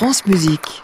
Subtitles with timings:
[0.00, 0.82] France Musique.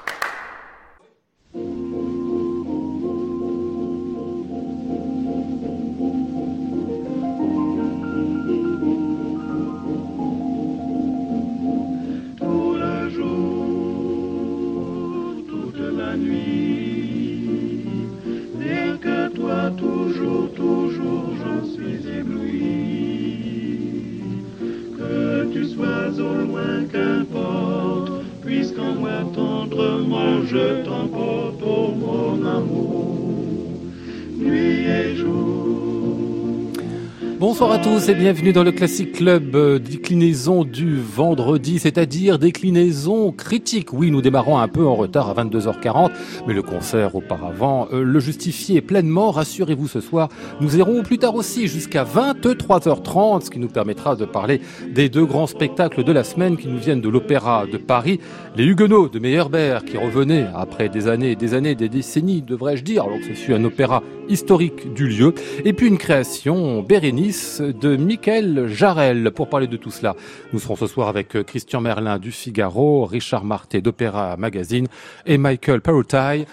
[37.97, 43.91] Tous et bienvenue dans le Classic Club euh, déclinaison du vendredi, c'est-à-dire déclinaison critique.
[43.95, 46.11] Oui, nous démarrons un peu en retard à 22h40,
[46.47, 49.31] mais le concert auparavant euh, le justifiait pleinement.
[49.31, 50.29] Rassurez-vous ce soir,
[50.61, 54.61] nous irons plus tard aussi jusqu'à 23h30, ce qui nous permettra de parler
[54.95, 58.21] des deux grands spectacles de la semaine qui nous viennent de l'Opéra de Paris,
[58.57, 63.05] les Huguenots de Meyerbeer qui revenaient après des années, des années, des décennies, devrais-je dire,
[63.05, 67.86] alors que ce fut un opéra historique du lieu, et puis une création Bérénice de
[67.95, 69.31] Michael Jarel.
[69.31, 70.17] Pour parler de tout cela,
[70.53, 74.89] nous serons ce soir avec Christian Merlin du Figaro, Richard Marté d'Opéra Magazine
[75.27, 76.47] et Michael Perutai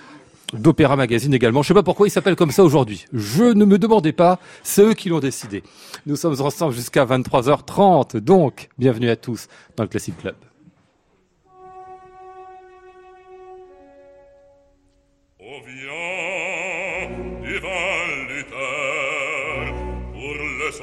[0.53, 1.62] d'Opéra Magazine également.
[1.62, 3.06] Je ne sais pas pourquoi il s'appelle comme ça aujourd'hui.
[3.14, 5.64] Je ne me demandais pas, c'est eux qui l'ont décidé.
[6.06, 10.36] Nous sommes ensemble jusqu'à 23h30, donc bienvenue à tous dans le Classic Club.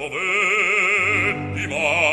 [0.01, 2.10] Beethoven, die Mann,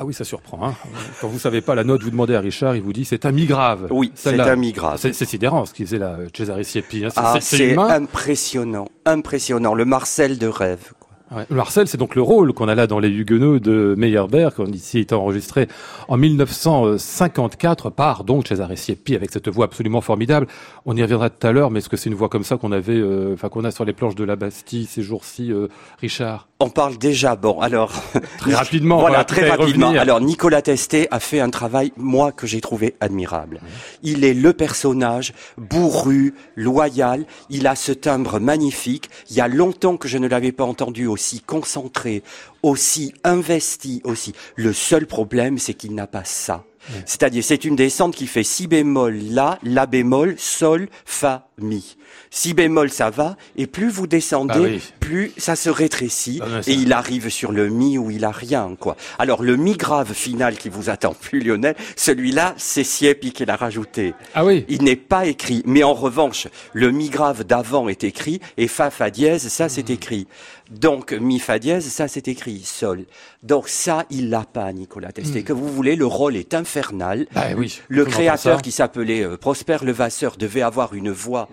[0.00, 0.66] Ah oui, ça surprend.
[0.66, 0.74] Hein.
[1.20, 3.32] Quand vous savez pas la note, vous demandez à Richard, il vous dit c'est un
[3.32, 3.88] mi grave.
[3.90, 4.98] Oui, c'est un mi grave.
[4.98, 7.04] C'est sidérant ce qu'il faisait là, Cesare Siepi.
[7.04, 7.10] Hein.
[7.16, 9.74] Ah, c'est impressionnant, impressionnant.
[9.74, 10.92] Le Marcel de rêve.
[11.32, 11.44] Ouais.
[11.50, 15.00] Marcel, c'est donc le rôle qu'on a là dans Les Huguenots de Meyerbeer, qui ici
[15.00, 15.68] été enregistré
[16.08, 20.46] en 1954 par donc Cesare Siepi avec cette voix absolument formidable.
[20.86, 22.72] On y reviendra tout à l'heure, mais est-ce que c'est une voix comme ça qu'on
[22.72, 25.68] avait, euh, enfin qu'on a sur les planches de la Bastille ces jours-ci, euh,
[26.00, 26.49] Richard?
[26.62, 27.36] On parle déjà.
[27.36, 27.90] Bon, alors
[28.38, 29.00] très rapidement.
[29.00, 29.90] Voilà, très rapidement.
[29.90, 33.62] Alors Nicolas Testé a fait un travail, moi, que j'ai trouvé admirable.
[34.02, 37.24] Il est le personnage bourru, loyal.
[37.48, 39.08] Il a ce timbre magnifique.
[39.30, 42.22] Il y a longtemps que je ne l'avais pas entendu aussi concentré,
[42.62, 44.32] aussi investi, aussi.
[44.56, 46.64] Le seul problème, c'est qu'il n'a pas ça.
[47.04, 51.96] C'est-à-dire, c'est une descente qui fait si bémol, la, la bémol, sol, fa, mi.
[52.30, 56.72] Si bémol, ça va, et plus vous descendez, ah plus ça se rétrécit, ah et
[56.72, 58.96] il arrive sur le mi où il a rien, quoi.
[59.18, 63.56] Alors, le mi grave final qui vous attend plus, Lionel, celui-là, c'est Siepi qui l'a
[63.56, 64.14] rajouté.
[64.34, 64.64] Ah oui.
[64.68, 65.62] Il n'est pas écrit.
[65.66, 69.90] Mais en revanche, le mi grave d'avant est écrit, et fa, fa dièse, ça, c'est
[69.90, 69.92] hmm.
[69.92, 70.26] écrit.
[70.70, 73.04] Donc, mi, fa dièse, ça, c'est écrit, sol.
[73.42, 75.40] Donc, ça, il l'a pas, Nicolas Testé.
[75.40, 75.44] Hmm.
[75.44, 77.26] Que vous voulez, le rôle est infernal.
[77.34, 81.48] Bah oui, le créateur qui s'appelait euh, Prosper Levasseur devait avoir une voix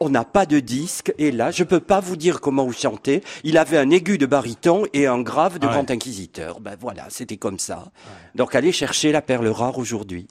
[0.00, 3.22] on n'a pas de disque, et là, je peux pas vous dire comment vous chantez.
[3.44, 6.60] Il avait un aigu de baryton et un grave de grand inquisiteur.
[6.60, 7.86] Ben voilà, c'était comme ça.
[8.34, 10.28] Donc allez chercher la perle rare aujourd'hui.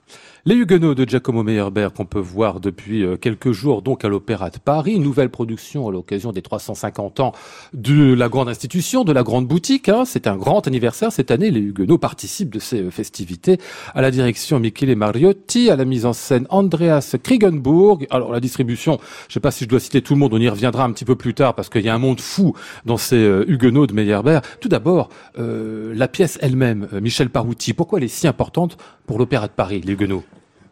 [0.48, 4.50] Les Huguenots de Giacomo Meyerbeer qu'on peut voir depuis euh, quelques jours donc à l'Opéra
[4.50, 7.34] de Paris, nouvelle production à l'occasion des 350 ans
[7.74, 9.90] de la grande institution, de la grande boutique.
[9.90, 10.06] Hein.
[10.06, 11.52] C'est un grand anniversaire cette année.
[11.52, 13.58] Les Huguenots participent de ces euh, festivités
[13.94, 18.08] à la direction Michele Mariotti, à la mise en scène Andreas Kriegenburg.
[18.10, 20.48] Alors la distribution, je sais pas si je dois citer tout le monde, on y
[20.48, 22.56] reviendra un petit peu plus tard parce qu'il y a un monde fou
[22.86, 24.40] dans ces euh, Huguenots de Meyerbeer.
[24.62, 28.78] Tout d'abord, la pièce elle-même, Michel Parouti, pourquoi elle est si importante
[29.08, 30.24] pour l'Opéra de Paris, les Huguenots?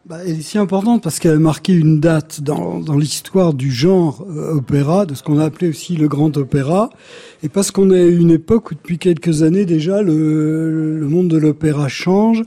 [0.06, 3.72] Bah, elle est si importante parce qu'elle a marqué une date dans, dans l'histoire du
[3.72, 6.90] genre euh, opéra, de ce qu'on a appelé aussi le grand opéra,
[7.42, 11.36] et parce qu'on est une époque où depuis quelques années déjà le, le monde de
[11.36, 12.44] l'opéra change,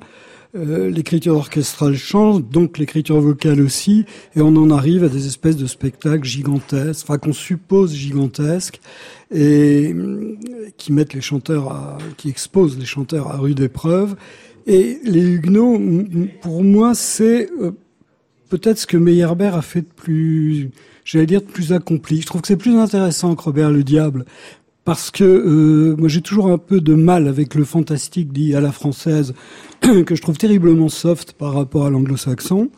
[0.55, 5.57] euh, l'écriture orchestrale change, donc l'écriture vocale aussi, et on en arrive à des espèces
[5.57, 8.79] de spectacles gigantesques, enfin qu'on suppose gigantesques,
[9.31, 10.37] et euh,
[10.77, 14.15] qui mettent les chanteurs, à, qui exposent les chanteurs à rude épreuve.
[14.67, 15.79] Et les Huguenots,
[16.41, 17.71] pour moi, c'est euh,
[18.49, 20.69] peut-être ce que Meyerbeer a fait de plus,
[21.05, 22.21] j'allais dire, de plus accompli.
[22.21, 24.25] Je trouve que c'est plus intéressant que Robert le Diable.
[24.85, 28.61] Parce que euh, moi j'ai toujours un peu de mal avec le fantastique dit à
[28.61, 29.35] la française,
[29.81, 32.69] que je trouve terriblement soft par rapport à l'anglo-saxon.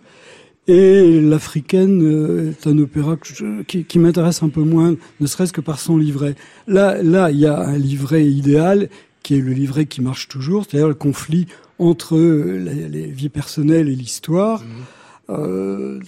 [0.67, 3.15] Et l'africaine euh, est un opéra
[3.65, 6.35] qui, qui m'intéresse un peu moins, ne serait-ce que par son livret.
[6.67, 8.89] Là, là, il y a un livret idéal
[9.23, 11.47] qui est le livret qui marche toujours, c'est-à-dire le conflit
[11.81, 14.61] entre les, vies personnelles et l'histoire.
[14.63, 14.67] Mmh.
[15.29, 15.99] Euh,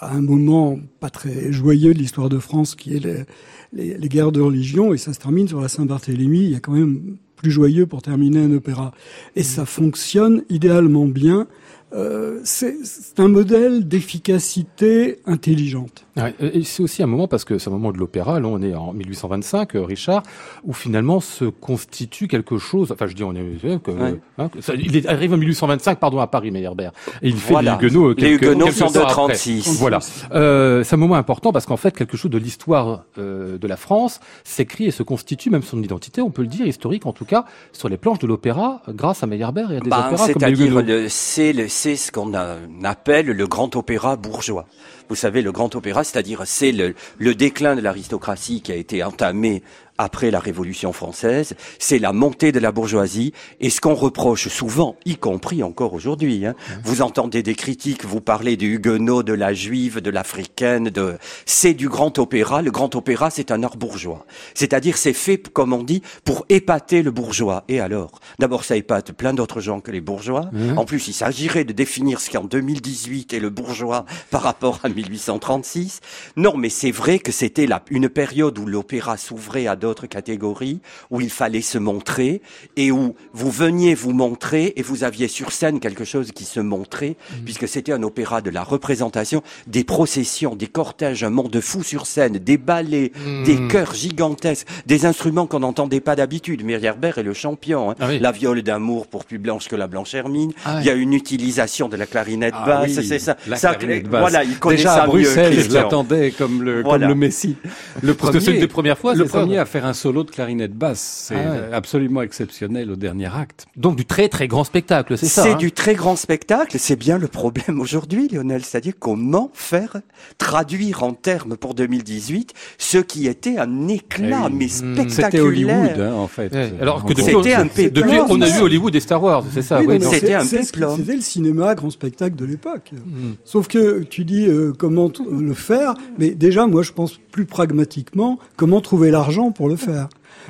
[0.00, 3.24] à un moment pas très joyeux de l'histoire de France, qui est les,
[3.72, 6.44] les, les, guerres de religion, et ça se termine sur la Saint-Barthélemy.
[6.44, 8.92] Il y a quand même plus joyeux pour terminer un opéra.
[9.34, 9.44] Et mmh.
[9.44, 11.48] ça fonctionne idéalement bien
[11.94, 12.76] euh, c'est
[13.18, 16.06] un modèle d'efficacité intelligente.
[16.40, 18.74] Et c'est aussi un moment, parce que c'est un moment de l'opéra, là on est
[18.74, 20.22] en 1825, euh, Richard,
[20.64, 23.38] où finalement se constitue quelque chose, enfin je dis on est...
[23.64, 26.90] Euh, hein, il arrive en 1825, pardon, à Paris, Meyerbeer,
[27.22, 29.78] et il fait les Huguenots quelques, les Huguenots sont de 36.
[29.78, 29.98] Voilà.
[30.32, 34.20] Euh, c'est un moment important parce qu'en fait, quelque chose de l'histoire de la France
[34.44, 37.44] s'écrit et se constitue, même son identité, on peut le dire, historique en tout cas,
[37.72, 40.52] sur les planches de l'opéra, grâce à Meyerbeer et à des bah, opéras comme les
[40.52, 41.08] Huguenots.
[41.08, 44.66] C'est ce qu'on appelle le grand opéra bourgeois.
[45.08, 49.02] Vous savez, le grand opéra, c'est-à-dire c'est le, le, déclin de l'aristocratie qui a été
[49.02, 49.62] entamé
[49.98, 54.96] après la Révolution française, c'est la montée de la bourgeoisie et ce qu'on reproche souvent,
[55.04, 56.46] y compris encore aujourd'hui.
[56.46, 56.54] Hein.
[56.84, 61.74] Vous entendez des critiques, vous parlez du huguenot, de la juive, de l'africaine, de c'est
[61.74, 62.62] du grand opéra.
[62.62, 64.24] Le grand opéra, c'est un art bourgeois.
[64.54, 67.64] C'est-à-dire, c'est fait, comme on dit, pour épater le bourgeois.
[67.68, 70.48] Et alors, d'abord, ça épate plein d'autres gens que les bourgeois.
[70.52, 70.78] Mmh.
[70.78, 74.78] En plus, il s'agirait de définir ce qui en 2018 est le bourgeois par rapport
[74.84, 76.00] à 1836.
[76.36, 80.80] Non, mais c'est vrai que c'était une période où l'opéra s'ouvrait à d'autres d'autres catégories
[81.10, 82.42] où il fallait se montrer
[82.76, 86.60] et où vous veniez vous montrer et vous aviez sur scène quelque chose qui se
[86.60, 87.34] montrait mmh.
[87.44, 92.06] puisque c'était un opéra de la représentation, des processions, des cortèges, un monde fou sur
[92.06, 93.44] scène, des ballets, mmh.
[93.44, 96.64] des chœurs gigantesques, des instruments qu'on n'entendait pas d'habitude.
[96.64, 97.90] Meyerbeer est le champion.
[97.90, 97.94] Hein.
[98.00, 100.52] Ah la viole d'amour pour plus blanche que la blanche hermine.
[100.64, 103.36] Ah il y a une utilisation de la clarinette ah basse, c'est ça.
[103.54, 103.76] ça
[104.10, 107.56] Voilà, il connaît Déjà à Bruxelles, je l'attendais comme le comme le Messie.
[108.02, 109.14] Le premier, c'est une des premières fois.
[109.14, 111.26] Le premier à faire un solo de clarinette basse.
[111.28, 113.66] C'est ah absolument exceptionnel au dernier acte.
[113.76, 116.76] Donc du très très grand spectacle, c'est ça C'est hein du très grand spectacle.
[116.80, 118.64] C'est bien le problème aujourd'hui, Lionel.
[118.64, 119.98] C'est-à-dire comment faire
[120.38, 125.10] traduire en termes pour 2018 ce qui était un éclat, eh mais spectaculaire.
[125.10, 126.52] C'était Hollywood, hein, en fait.
[126.80, 129.80] Alors que depuis, un depuis, on a vu Hollywood et Star Wars, c'est ça.
[129.80, 130.44] Oui, c'était un.
[130.44, 132.90] C'était le cinéma grand spectacle de l'époque.
[132.92, 133.34] Hmm.
[133.44, 138.38] Sauf que tu dis euh, comment le faire, mais déjà moi je pense plus pragmatiquement
[138.56, 140.08] comment trouver l'argent pour le faire.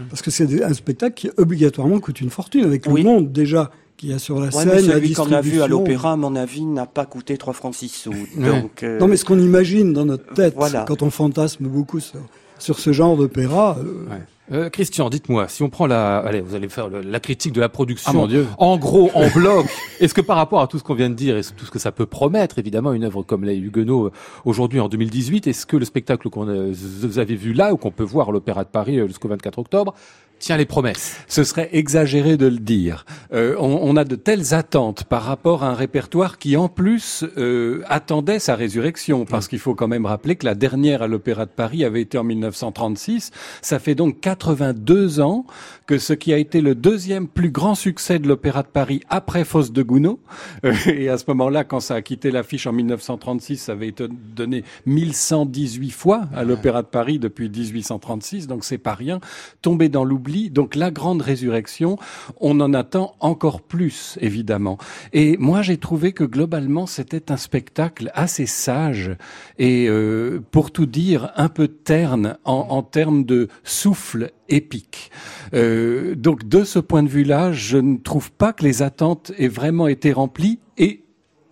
[0.08, 4.12] Parce que c'est un spectacle qui obligatoirement coûte une fortune, avec le monde déjà qui
[4.12, 4.68] a sur la scène.
[4.72, 7.74] Mais celui qu'on a vu à l'opéra, à mon avis, n'a pas coûté 3 francs
[7.74, 8.14] 6 sous.
[8.36, 10.54] Donc, euh, Non, mais ce qu'on imagine dans notre tête,
[10.86, 12.20] quand on fantasme beaucoup sur,
[12.58, 14.06] sur ce genre d'opéra, euh,
[14.50, 17.68] Euh, Christian, dites-moi, si on prend la, allez, vous allez faire la critique de la
[17.68, 18.46] production, ah, mon Dieu.
[18.56, 19.66] en gros, en bloc,
[20.00, 21.78] est-ce que par rapport à tout ce qu'on vient de dire et tout ce que
[21.78, 24.12] ça peut promettre, évidemment, une œuvre comme Les Huguenots euh,
[24.44, 28.04] aujourd'hui en 2018, est-ce que le spectacle qu'on vous avez vu là ou qu'on peut
[28.04, 29.94] voir à l'Opéra de Paris jusqu'au 24 octobre
[30.38, 31.16] Tiens les promesses.
[31.26, 33.04] Ce serait exagéré de le dire.
[33.32, 37.24] Euh, on, on, a de telles attentes par rapport à un répertoire qui, en plus,
[37.38, 41.44] euh, attendait sa résurrection, parce qu'il faut quand même rappeler que la dernière à l'Opéra
[41.44, 43.32] de Paris avait été en 1936.
[43.62, 45.44] Ça fait donc 82 ans
[45.86, 49.44] que ce qui a été le deuxième plus grand succès de l'Opéra de Paris après
[49.44, 50.18] Fosse de Gounod,
[50.64, 54.06] euh, et à ce moment-là, quand ça a quitté l'affiche en 1936, ça avait été
[54.36, 59.18] donné 1118 fois à l'Opéra de Paris depuis 1836, donc c'est pas rien.
[59.62, 61.98] Tombé dans l'oubli donc la grande résurrection,
[62.40, 64.78] on en attend encore plus, évidemment.
[65.12, 69.16] Et moi, j'ai trouvé que globalement, c'était un spectacle assez sage
[69.58, 75.10] et, euh, pour tout dire, un peu terne en, termes de souffle épique.
[75.54, 79.48] Euh, donc de ce point de vue-là, je ne trouve pas que les attentes aient
[79.48, 81.04] vraiment été remplies et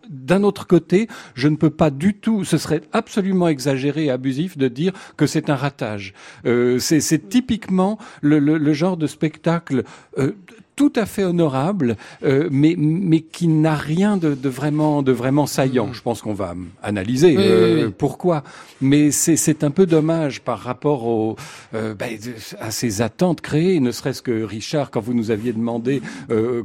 [0.09, 4.57] d'un autre côté, je ne peux pas du tout, ce serait absolument exagéré et abusif
[4.57, 6.15] de dire que c'est un ratage.
[6.45, 9.85] Euh, c'est typiquement le, genre de spectacle
[10.19, 10.33] euh,
[10.77, 15.47] tout à fait honorable, euh, mais mais qui n'a rien de, de, vraiment de vraiment
[15.47, 15.95] saillant.
[15.95, 18.43] Je pense qu'on va analyser euh, pourquoi,
[18.83, 21.37] mais c'est c'est un peu dommage par rapport au
[21.75, 22.19] euh, ben,
[22.61, 26.03] à ces attentes créées, ne serait-ce que Richard quand vous nous aviez demandé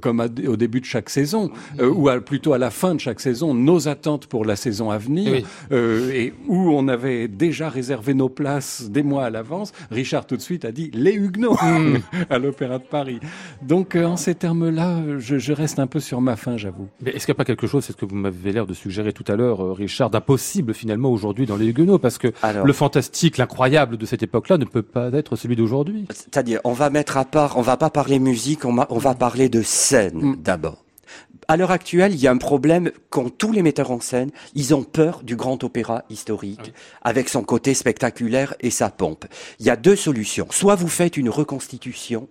[0.01, 1.50] comme au début de chaque saison
[1.82, 5.41] ou plutôt à la fin de chaque saison nos attentes pour la saison à venir
[5.72, 9.72] et où on avait déjà réservé nos places des mois à l'avance.
[9.89, 11.98] Richard tout de suite a dit les Huguenots mm.
[12.30, 13.20] à l'Opéra de Paris.
[13.62, 16.88] Donc en ces termes-là, je, reste un peu sur ma faim, j'avoue.
[17.01, 18.74] Mais est-ce qu'il n'y a pas quelque chose, c'est ce que vous m'avez l'air de
[18.74, 22.00] suggérer tout à l'heure, euh, Richard, d'impossible finalement aujourd'hui dans les Huguenots?
[22.00, 22.29] Parce que
[22.63, 26.05] le fantastique, l'incroyable de cette époque-là ne peut pas être celui d'aujourd'hui.
[26.10, 29.62] C'est-à-dire, on va mettre à part, on va pas parler musique, on, va parler de
[29.62, 30.36] scène mm.
[30.41, 30.84] d'abord
[31.48, 34.31] à l'heure actuelle, il y a un problème qu'ont tous les metteurs en scène.
[34.55, 39.25] Ils ont peur du grand opéra historique, avec son côté spectaculaire et sa pompe.
[39.60, 40.48] Il y a deux solutions.
[40.50, 42.29] Soit vous faites une reconstitution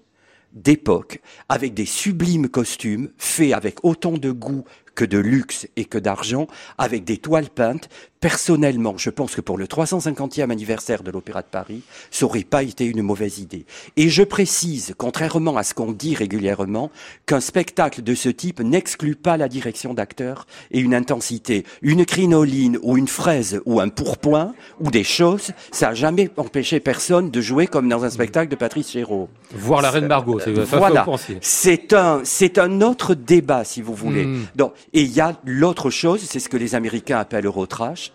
[0.53, 4.65] d'époque, avec des sublimes costumes, faits avec autant de goût
[4.95, 7.89] que de luxe et que d'argent, avec des toiles peintes.
[8.21, 12.63] Personnellement, je pense que pour le 350e anniversaire de l'Opéra de Paris, ça aurait pas
[12.63, 13.65] été une mauvaise idée.
[13.97, 16.91] Et je précise, contrairement à ce qu'on dit régulièrement,
[17.25, 21.65] qu'un spectacle de ce type n'exclut pas la direction d'acteurs et une intensité.
[21.81, 26.79] Une crinoline ou une fraise ou un pourpoint ou des choses, ça a jamais empêché
[26.79, 29.31] personne de jouer comme dans un spectacle de Patrice Chéreau.
[29.55, 31.07] Voir la Reine Margot, c'est voilà.
[31.41, 34.27] C'est un, c'est un autre débat, si vous voulez.
[34.27, 34.45] Hmm.
[34.57, 38.10] Donc, et il y a l'autre chose, c'est ce que les Américains appellent Eurotrash.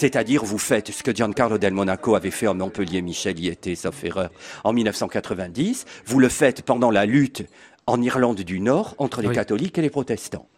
[0.00, 3.74] C'est-à-dire, vous faites ce que Giancarlo Del Monaco avait fait en Montpellier, Michel y était,
[3.74, 4.30] sauf erreur,
[4.64, 5.84] en 1990.
[6.06, 7.44] Vous le faites pendant la lutte
[7.86, 10.48] en Irlande du Nord entre les catholiques et les protestants.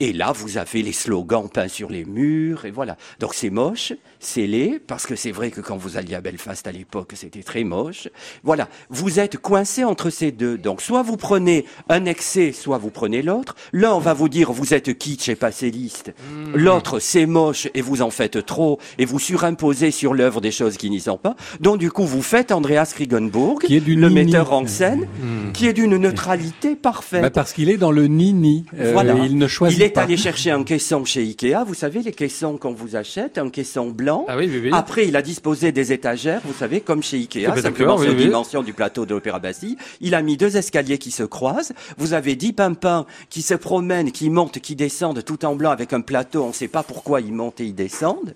[0.00, 2.96] Et là, vous avez les slogans peints sur les murs, et voilà.
[3.18, 6.66] Donc c'est moche, c'est laid, parce que c'est vrai que quand vous alliez à Belfast
[6.66, 8.08] à l'époque, c'était très moche.
[8.44, 10.56] Voilà, vous êtes coincé entre ces deux.
[10.56, 13.56] Donc soit vous prenez un excès, soit vous prenez l'autre.
[13.72, 16.12] L'un on va vous dire vous êtes kitsch et passéiste.
[16.18, 16.56] Mmh.
[16.56, 20.76] L'autre c'est moche et vous en faites trop et vous surimposez sur l'œuvre des choses
[20.76, 21.36] qui n'y sont pas.
[21.60, 25.52] Donc du coup vous faites Andreas Krigenburg, qui est le metteur en scène, mmh.
[25.52, 27.22] qui est d'une neutralité parfaite.
[27.22, 28.64] Bah, parce qu'il est dans le nini.
[28.78, 29.14] Euh, voilà.
[29.24, 31.64] Il ne choisit est allé chercher un caisson chez Ikea.
[31.66, 34.24] Vous savez, les caissons qu'on vous achète, un caisson blanc.
[34.28, 34.70] Ah oui, oui, oui.
[34.72, 38.62] Après, il a disposé des étagères, vous savez, comme chez Ikea, ah simplement sur dimension
[38.62, 39.76] du plateau de l'Opéra Bastille.
[40.00, 41.72] Il a mis deux escaliers qui se croisent.
[41.96, 45.92] Vous avez dix pimpins qui se promènent, qui montent, qui descendent tout en blanc avec
[45.92, 46.44] un plateau.
[46.44, 48.34] On ne sait pas pourquoi ils montent et ils descendent.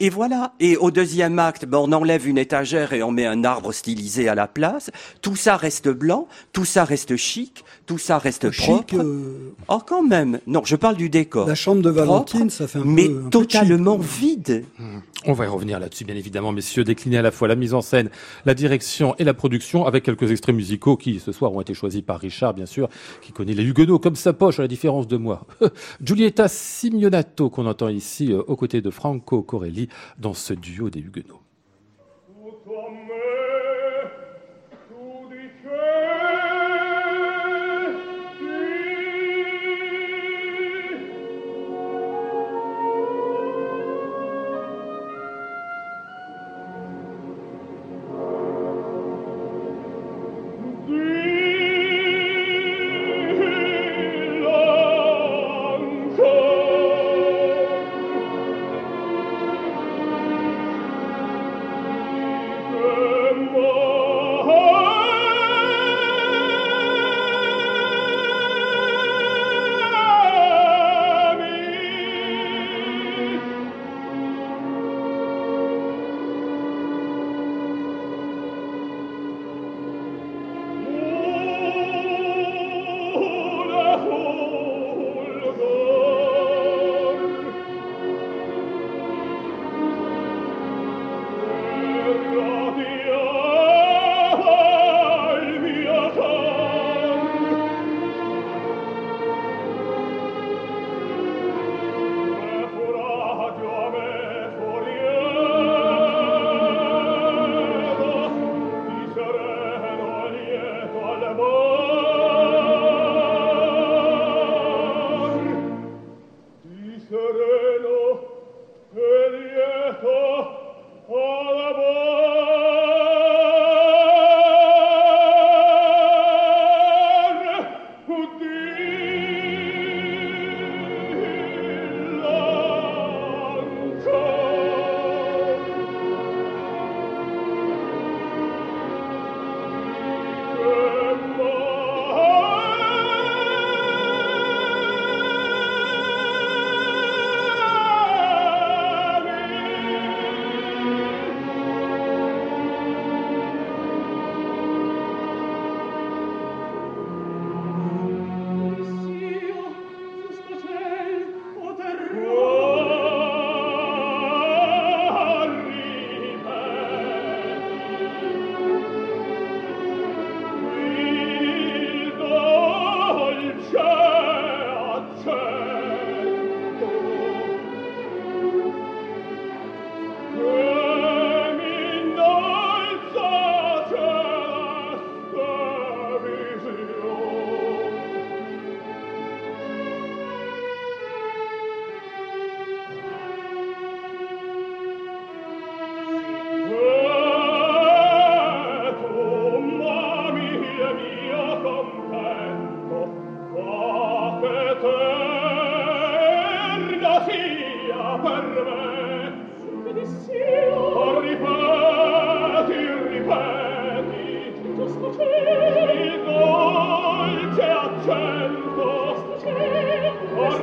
[0.00, 0.52] Et voilà.
[0.60, 4.28] Et au deuxième acte, ben, on enlève une étagère et on met un arbre stylisé
[4.28, 4.90] à la place.
[5.22, 8.96] Tout ça reste blanc, tout ça reste chic, tout ça reste propre.
[8.96, 10.40] Euh, oh, quand même.
[10.46, 11.46] Non, je parle du décor.
[11.46, 13.22] La chambre de Valentine, ça fait un mais peu.
[13.24, 14.64] Mais totalement vide.
[15.26, 16.84] On va y revenir là-dessus, bien évidemment, messieurs.
[16.84, 18.10] Décliner à la fois la mise en scène,
[18.44, 22.02] la direction et la production, avec quelques extraits musicaux qui, ce soir, ont été choisis
[22.02, 22.88] par Richard, bien sûr,
[23.22, 25.46] qui connaît les Huguenots comme sa poche, à la différence de moi.
[26.02, 29.88] Giulietta Simeonato, qu'on entend ici euh, aux côtés de Franco Corelli,
[30.18, 31.43] dans ce duo des Huguenots.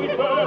[0.01, 0.40] Liebe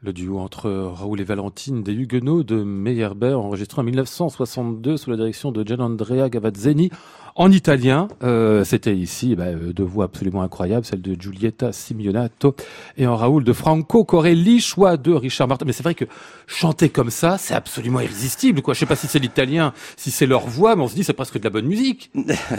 [0.00, 5.16] Le duo entre Raoul et Valentine des Huguenots de Meyerbeer, enregistré en 1962 sous la
[5.16, 6.90] direction de Gian Andrea Gavazzeni
[7.38, 8.08] en italien.
[8.22, 12.54] Euh, C'était ici bah, deux voix absolument incroyables, celle de Giulietta Simeonato
[12.96, 15.64] et en Raoul de Franco Corelli, choix de Richard Martin.
[15.64, 16.04] Mais c'est vrai que
[16.48, 18.60] chanter comme ça, c'est absolument irrésistible.
[18.60, 18.74] Quoi.
[18.74, 21.12] Je sais pas si c'est l'italien, si c'est leur voix, mais on se dit c'est
[21.12, 22.10] presque de la bonne musique.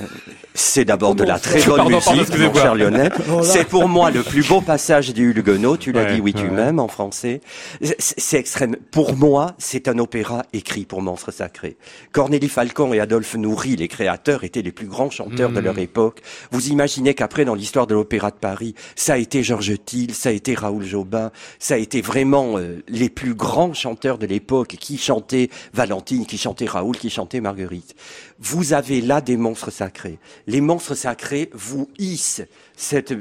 [0.54, 3.12] c'est d'abord de la très bonne musique, mon cher Lionel.
[3.44, 5.78] C'est pour moi le plus beau passage du Huguenot.
[5.78, 7.42] Tu l'as dit, oui, tu m'aimes en français.
[7.82, 8.76] C'est extrême.
[8.92, 11.78] Pour moi, c'est un opéra écrit pour monstres sacrés.
[12.12, 15.80] Cornélie Falcon et Adolphe Nourri, les créateurs, étaient les plus grands chanteurs de leur hmm.
[15.80, 16.22] époque.
[16.52, 20.30] Vous imaginez qu'après, dans l'histoire de l'Opéra de Paris, ça a été Georges Thiel, ça
[20.30, 24.76] a été Raoul Jobin, ça a été vraiment euh, les plus grands chanteurs de l'époque
[24.80, 27.96] qui chantaient Valentine, qui chantaient Raoul, qui chantaient Marguerite.
[28.40, 30.20] Vous avez là des monstres sacrés.
[30.48, 32.44] Les monstres sacrés vous hissent
[32.76, 33.14] cette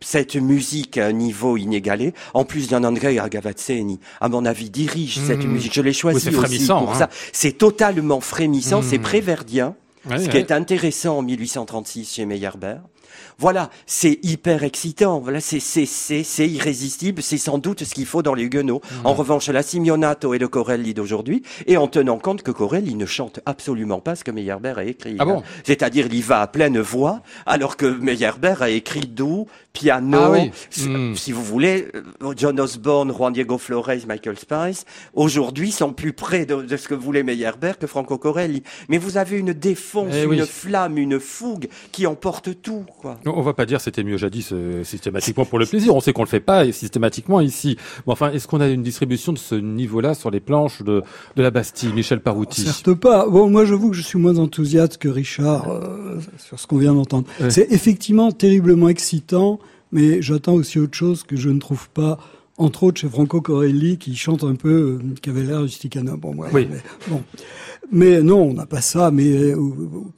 [0.00, 2.12] cette musique à un niveau inégalé.
[2.34, 5.48] En plus, Gian André Gavazzeni, à mon avis, dirige cette hmm.
[5.48, 5.74] musique.
[5.74, 6.98] Je l'ai choisi aussi pour hein.
[6.98, 7.10] ça.
[7.32, 9.02] C'est totalement frémissant, c'est hmm.
[10.08, 12.80] Ce qui est intéressant en 1836 chez Meyerbeer,
[13.38, 15.20] voilà, c'est hyper excitant.
[15.20, 17.22] Voilà, c'est c'est c'est c'est irrésistible.
[17.22, 18.80] C'est sans doute ce qu'il faut dans les Huguenots.
[19.04, 23.06] En revanche, la Simeonato et le Corelli d'aujourd'hui, et en tenant compte que Corelli ne
[23.06, 25.16] chante absolument pas ce que Meyerbeer a écrit.
[25.18, 25.42] Ah bon?
[25.64, 30.34] C'est-à-dire, il va à pleine voix, alors que Meyerbeer a écrit doux, piano.
[30.34, 31.14] Ah hmm.
[31.14, 34.84] Si vous voulez, euh, John Osborne, Juan Diego Flores, Michael Spice,
[35.14, 38.62] aujourd'hui sont plus près de, ce que voulait Meyerbeer que Franco Corelli.
[38.88, 42.84] Mais vous avez une défonce, eh une flamme, une fougue qui emporte tout.
[43.00, 43.18] Quoi.
[43.26, 45.94] On va pas dire c'était mieux jadis euh, systématiquement pour le plaisir.
[45.94, 47.76] On sait qu'on le fait pas systématiquement ici.
[48.06, 51.02] Mais enfin, est-ce qu'on a une distribution de ce niveau-là sur les planches de,
[51.36, 53.28] de la Bastille, Michel Parouti Certes pas.
[53.28, 56.94] Bon, moi, j'avoue que je suis moins enthousiaste que Richard euh, sur ce qu'on vient
[56.94, 57.26] d'entendre.
[57.48, 59.58] C'est effectivement terriblement excitant,
[59.92, 62.18] mais j'attends aussi autre chose que je ne trouve pas
[62.58, 66.16] entre autres chez Franco Corelli qui chante un peu, euh, qui avait l'air rusticana.
[66.16, 66.68] Bon, moi, oui.
[67.08, 67.22] bon.
[67.92, 69.10] Mais non, on n'a pas ça.
[69.10, 69.56] Mais euh,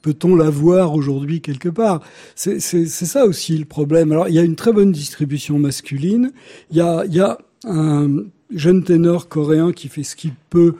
[0.02, 2.00] peut-on l'avoir aujourd'hui quelque part?
[2.34, 4.12] C'est ça aussi le problème.
[4.12, 6.32] Alors, il y a une très bonne distribution masculine.
[6.70, 8.08] Il y a, il y a un
[8.54, 10.74] jeune ténor coréen qui fait ce qu'il peut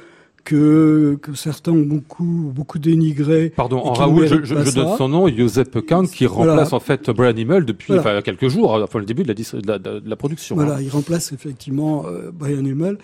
[0.48, 3.52] que, que certains ont beaucoup beaucoup dénigré.
[3.54, 7.36] Pardon, en Raoul, je, je, donne son nom, Joseph Kahn, qui remplace en fait Brian
[7.36, 9.34] Himmel depuis quelques jours, enfin le début de
[9.66, 10.56] la, de la, production.
[10.56, 10.80] Voilà, hein.
[10.80, 12.96] il remplace effectivement euh, Brian Himmel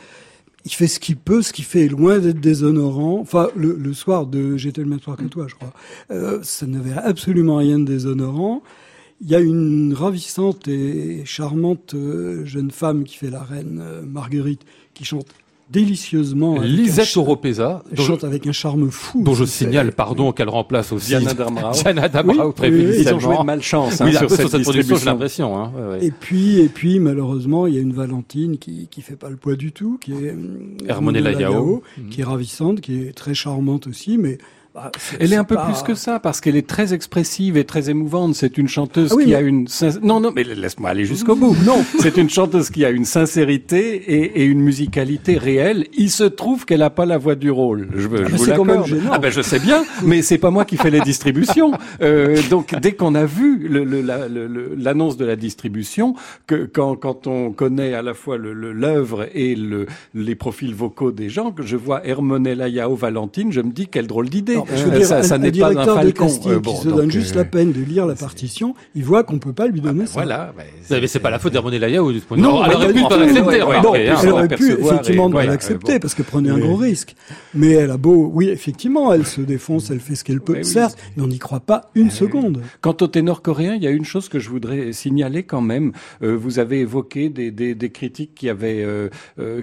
[0.65, 3.19] il fait ce qu'il peut, ce qui fait loin d'être déshonorant.
[3.21, 5.75] Enfin, le, le soir de J'étais le même soir que toi, je crois,
[6.11, 8.63] euh, ça n'avait absolument rien de déshonorant.
[9.21, 14.03] Il y a une ravissante et charmante euh, jeune femme qui fait la reine euh,
[14.03, 14.63] Marguerite,
[14.95, 15.27] qui chante
[15.71, 16.61] délicieusement.
[16.61, 17.83] Lisette Oropesa.
[17.97, 19.23] chante avec un charme fou.
[19.23, 21.73] Dont je signale, pardon, qu'elle remplace aussi Diana Damrau.
[21.83, 25.59] Diana Damrau, oui, oui, Ils ont joué de malchance hein, sur, cette, production, j'ai l'impression.
[25.59, 25.73] Hein.
[26.01, 29.37] Et puis, et puis, malheureusement, il y a une Valentine qui qui fait pas le
[29.37, 30.35] poids du tout, qui est
[30.89, 34.39] Hermonella Yao, qui est ravissante, qui est très charmante aussi, mais
[34.75, 37.91] bah, elle est un peu plus que ça parce qu'elle est très expressive et très
[37.91, 38.35] émouvante.
[38.35, 39.69] C'est une chanteuse ah qui a une
[40.03, 41.55] non non mais laisse-moi aller jusqu'au bout.
[41.65, 45.87] Non, c'est une chanteuse qui a une sincérité et, et une musicalité réelle.
[45.97, 47.89] Il se trouve qu'elle a pas la voix du rôle.
[47.95, 49.01] Je, ah, je vous l'accorde.
[49.13, 51.71] Ah ben je sais bien, mais c'est pas moi qui fais les distributions.
[52.03, 53.69] Euh, donc dès qu'on a vu
[54.77, 56.17] l'annonce de la distribution,
[56.49, 61.29] que quand quand on connaît à la fois l'œuvre et le, les profils vocaux des
[61.29, 64.97] gens, que je vois Hermonella Yao Valentine, je me dis quelle drôle d'idée je veux
[64.97, 67.45] dire, ça, ça un, un directeur de casting euh, qui se donne juste la euh,
[67.45, 70.13] peine de lire la partition, il voit qu'on peut pas lui donner ah, ben ça.
[70.15, 70.55] Voilà.
[70.91, 72.49] mais c'est pas la faute d'Hermione Laya ou du point de vue.
[72.49, 73.59] Non, elle aurait pu pas l'accepter.
[73.59, 77.15] Non, elle aurait pu effectivement pas l'accepter parce qu'elle prenait un gros risque.
[77.55, 80.99] Mais elle a beau, oui, effectivement, elle se défonce, elle fait ce qu'elle peut, certes,
[81.17, 82.63] mais on n'y croit pas une seconde.
[82.81, 85.93] Quant au ténor coréen, il y a une chose que je voudrais signaler quand même.
[86.23, 89.09] Euh, vous avez évoqué des, des, des critiques qui avaient, euh,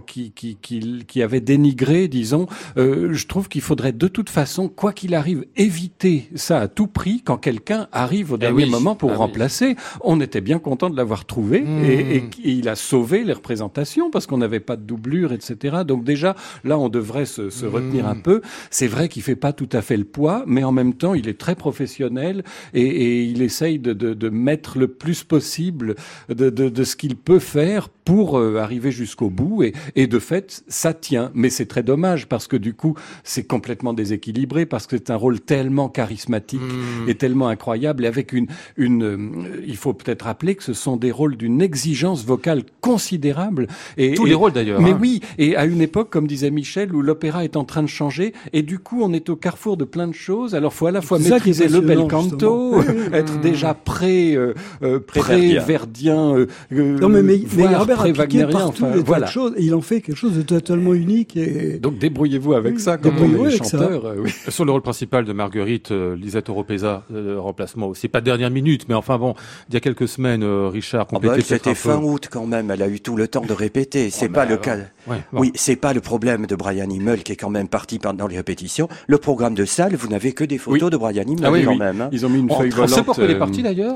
[0.08, 2.48] qui, qui, qui, qui avaient dénigré, disons.
[2.78, 6.88] Euh, je trouve qu'il faudrait de toute façon, quoi qu'il arrive, éviter ça à tout
[6.88, 9.76] prix quand quelqu'un arrive au eh dernier moment pour ah remplacer.
[10.02, 11.84] On était bien content de l'avoir trouvé hmm.
[11.86, 15.78] et, il a sauvé les représentations parce qu'on n'avait pas de doublure, etc.
[15.86, 18.22] Donc déjà, là, on devrait se, se retenir un hmm.
[18.22, 18.42] peu.
[18.70, 21.28] C'est vrai qu'il fait pas tout à fait le poids, mais en même temps, il
[21.28, 25.96] est très professionnel et, et il essaye de, de, de, mettre le plus possible
[26.30, 30.64] de, de ce qu'il peut faire pour euh, arriver jusqu'au bout et, et, de fait,
[30.68, 31.32] ça tient.
[31.34, 35.12] Mais c'est très dommage parce que du coup, c'est complètement déséquilibré parce parce que c'est
[35.12, 37.08] un rôle tellement charismatique Hmm.
[37.10, 39.18] et tellement incroyable et avec une, une, euh,
[39.66, 43.68] il faut peut-être rappeler que ce sont des rôles d'une exigence vocale considérable.
[43.98, 44.82] Et, Tous et- les rôles d'ailleurs.
[44.82, 44.98] Mais hein.
[45.00, 48.34] oui, et à une époque, comme disait Michel, où l'opéra est en train de changer,
[48.54, 50.56] et du coup, on est au carrefour de plein de choses.
[50.56, 52.82] Alors, faut à la fois maîtriser le bel canto,
[53.14, 55.62] être déjà pré, euh, euh, Pré-verdien.
[55.62, 59.06] pré-verdien, euh, euh, Non, mais, mais, mais Herbert a piqué pré-wagnérien, partout enfin, des tas
[59.06, 59.28] voilà.
[59.28, 59.54] de choses.
[59.58, 61.38] Et il en fait quelque chose de totalement unique.
[61.38, 61.78] Et...
[61.80, 64.06] Donc, débrouillez-vous avec ça, comme on est chanteur.
[64.06, 64.32] euh, oui.
[64.62, 68.08] Sur le rôle principal de Marguerite, euh, Lisette Oropesa, euh, remplacement aussi.
[68.08, 69.34] Pas de dernière minute, mais enfin bon,
[69.70, 71.76] il y a quelques semaines, euh, Richard Ah bah, C'était peu.
[71.76, 72.70] fin août quand même.
[72.70, 74.12] Elle a eu tout le temps de répéter.
[74.12, 74.78] C'est Oh, pas le alors, cas.
[75.08, 75.40] ouais, bon.
[75.42, 78.38] Oui, c'est pas le problème de Brian Himmel qui est quand même parti pendant les
[78.38, 78.88] répétitions.
[79.08, 81.72] Le programme de salle, vous n'avez que des photos de Brian Himmel Ah oui, quand
[81.72, 81.80] oui.
[81.80, 82.00] même.
[82.02, 82.10] hein.
[82.12, 82.90] Ils ont mis une feuille on volante.
[82.92, 83.96] sait pourquoi il est euh, parti d'ailleurs?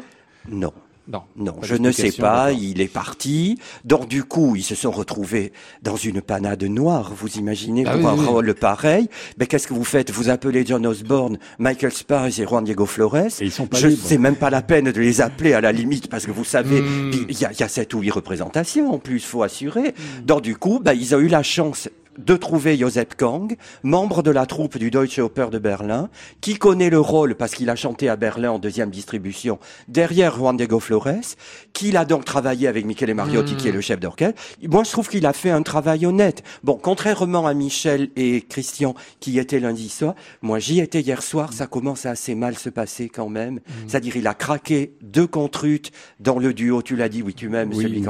[0.49, 0.73] Non.
[1.07, 1.21] Non.
[1.35, 2.51] Non, je ne sais pas.
[2.51, 3.59] Il est parti.
[3.83, 7.11] Donc du coup, ils se sont retrouvés dans une panade noire.
[7.15, 8.25] Vous imaginez Ah pour oui, un oui.
[8.25, 12.63] rôle pareil Ben qu'est-ce que vous faites Vous appelez John Osborne, Michael Spice et Juan
[12.63, 13.15] Diego Flores.
[13.17, 14.01] Et ils sont pas Je libres.
[14.03, 16.81] c'est même pas la peine de les appeler à la limite parce que vous savez,
[16.81, 17.11] Hmm.
[17.29, 19.93] il y a, y a sept ou huit représentations en plus, faut assurer.
[20.23, 21.87] Donc du coup, ben, ils ont eu la chance
[22.17, 26.09] de trouver Joseph Kang, membre de la troupe du Deutsche Oper de Berlin,
[26.41, 30.57] qui connaît le rôle parce qu'il a chanté à Berlin en deuxième distribution derrière Juan
[30.57, 31.35] Diego Flores,
[31.73, 34.41] qu'il a donc travaillé avec Michele Mariotti, qui est le chef d'orchestre.
[34.63, 36.43] Moi, je trouve qu'il a fait un travail honnête.
[36.63, 41.21] Bon, contrairement à Michel et Christian, qui y étaient lundi soir, moi, j'y étais hier
[41.21, 43.59] soir, ça commence à assez mal se passer quand même.
[43.87, 47.71] C'est-à-dire, il a craqué deux contrutes dans le duo, tu l'as dit, oui, tu m'aimes,
[47.73, 47.83] Oui.
[47.83, 48.03] celui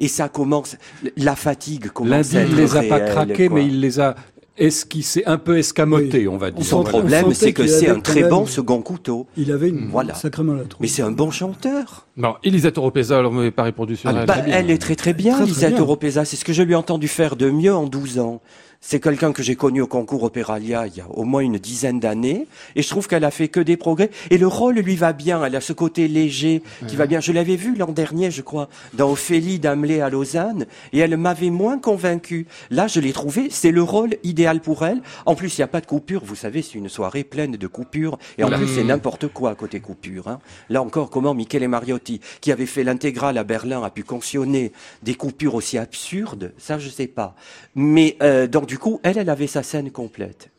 [0.00, 0.76] Et ça commence,
[1.16, 4.14] la fatigue commence Lundi, à il être les a pas craqués, mais il les a
[4.56, 6.64] esquissés, un peu escamotés, on va dire.
[6.64, 6.90] Son Voilà.
[6.98, 9.26] problème, c'est que c'est un très bon second couteau.
[9.36, 10.14] Il avait une Voilà.
[10.14, 10.80] sacrément la troupe.
[10.80, 12.06] Mais c'est un bon chanteur.
[12.16, 14.26] Non, Elisabeth Oropesa, alors vous m'avez pas répondu sur elle.
[14.26, 15.80] Bah, elle est très très bien, Très, bien.
[15.80, 16.24] Oropesa.
[16.24, 18.40] C'est ce que je lui ai entendu faire de mieux en 12 ans.
[18.86, 22.00] C'est quelqu'un que j'ai connu au concours Opéralia il y a au moins une dizaine
[22.00, 22.46] d'années.
[22.76, 24.10] Et je trouve qu'elle a fait que des progrès.
[24.28, 25.42] Et le rôle lui va bien.
[25.42, 27.18] Elle a ce côté léger qui va bien.
[27.18, 30.66] Je l'avais vu l'an dernier, je crois, dans Ophélie d'Amelé à Lausanne.
[30.92, 32.46] Et elle m'avait moins convaincu.
[32.68, 33.48] Là, je l'ai trouvé.
[33.48, 35.00] C'est le rôle idéal pour elle.
[35.24, 36.22] En plus, il n'y a pas de coupure.
[36.22, 38.18] Vous savez, c'est une soirée pleine de coupures.
[38.36, 40.28] Et en plus, c'est n'importe quoi côté coupure.
[40.28, 40.40] Hein.
[40.68, 45.14] Là encore, comment Michele Mariotti, qui avait fait l'intégrale à Berlin, a pu cautionner des
[45.14, 46.52] coupures aussi absurdes?
[46.58, 47.34] Ça, je sais pas.
[47.74, 50.50] Mais euh, donc, du coup, elle, elle avait sa scène complète.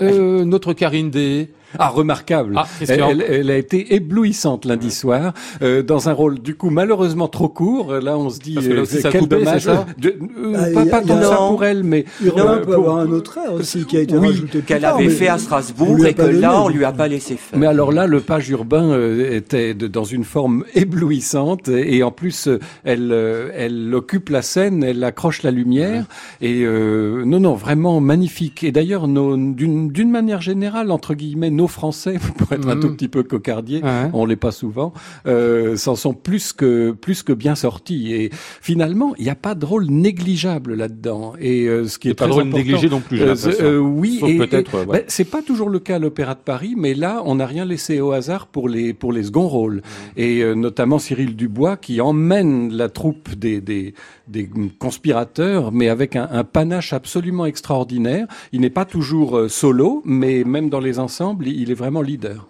[0.00, 1.50] Euh, notre Karine D.
[1.78, 2.54] Ah, remarquable.
[2.56, 6.70] Ah, elle, elle- elle a été éblouissante lundi soir, euh, dans un rôle du coup
[6.70, 7.92] malheureusement trop court.
[7.94, 9.62] Là, on se dit Parce que là euh, ça quel coupé, dommage.
[9.62, 12.74] ça De- euh, Ah, pas tant a- ça pour elle, mais Urbain euh, peut pour-
[12.74, 15.38] avoir un autre air aussi qui a été Oui, rajouté Qu'elle avait mais fait à
[15.38, 17.58] Strasbourg et que là, on lui a pas laissé faire.
[17.58, 22.10] Mais alors là, le page urbain euh, était de- dans une forme éblouissante et en
[22.10, 22.48] plus,
[22.84, 26.04] elle, euh, elle occupe la scène, elle accroche la lumière
[26.40, 28.64] et euh, non, non, vraiment magnifique.
[28.64, 32.80] Et d'ailleurs, d'une manière générale, entre guillemets, nos Français, pour être un Mhm.
[32.82, 34.08] tout petit peu cocardier, Ouais.
[34.12, 34.92] on l'est pas souvent,
[35.26, 38.12] euh, s'en sont plus que plus que bien sortis.
[38.12, 41.34] Et finalement, il n'y a pas de rôle négligeable là-dedans.
[41.40, 44.18] Et euh, ce qui est Et pas très drôle négligé non plus, euh, euh, oui,
[44.38, 47.34] peut-être, ouais, ben, c'est pas toujours le cas à l'Opéra de Paris, mais là, on
[47.36, 50.20] n'a rien laissé au hasard pour les pour les seconds rôles, Mmh.
[50.24, 53.94] et euh, notamment Cyril Dubois qui emmène la troupe des des,
[54.28, 58.26] des conspirateurs, mais avec un, un panache absolument extraordinaire.
[58.52, 62.46] Il n'est pas toujours solo, mais même dans les ensembles, il il est vraiment leader.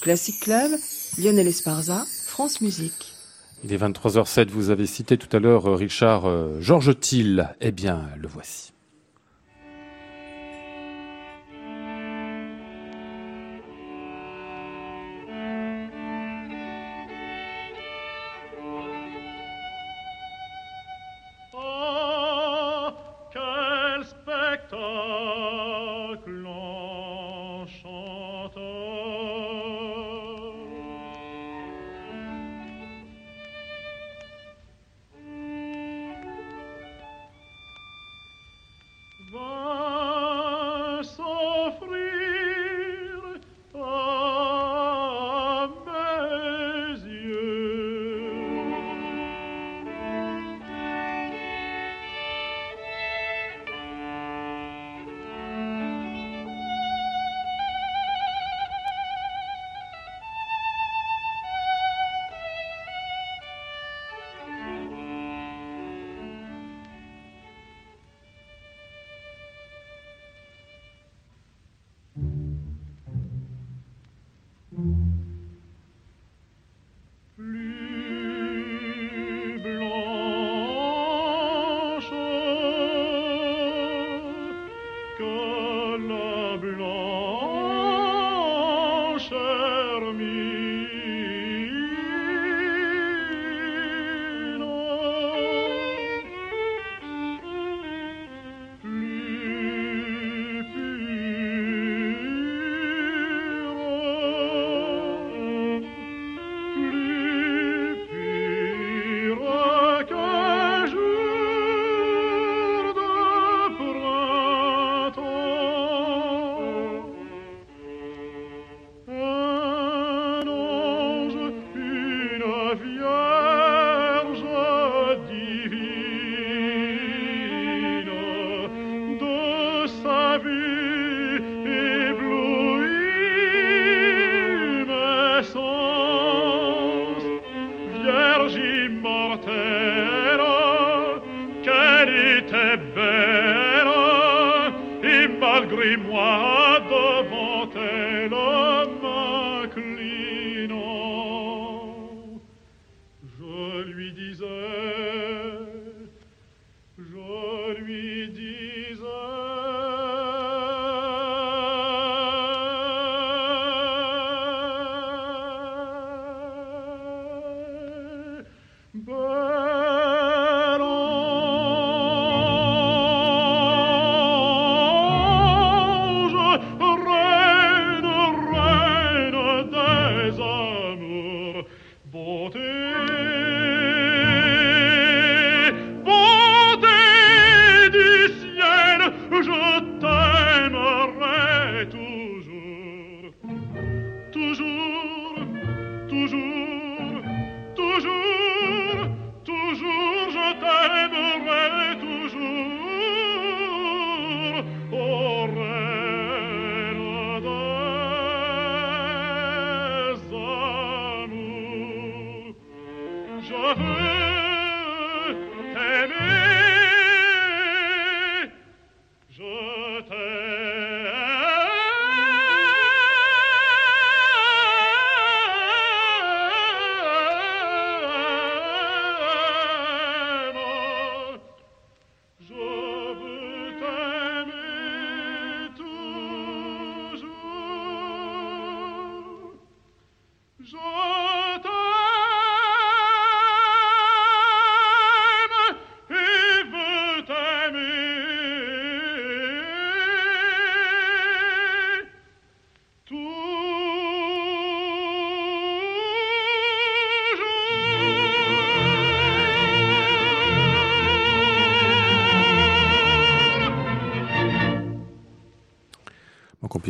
[0.00, 0.72] Classic Club,
[1.18, 3.14] Lionel Esparza, France Musique.
[3.64, 7.54] Il est 23h07, vous avez cité tout à l'heure euh, Richard euh, Georges Thiel.
[7.62, 8.73] Eh bien, le voici.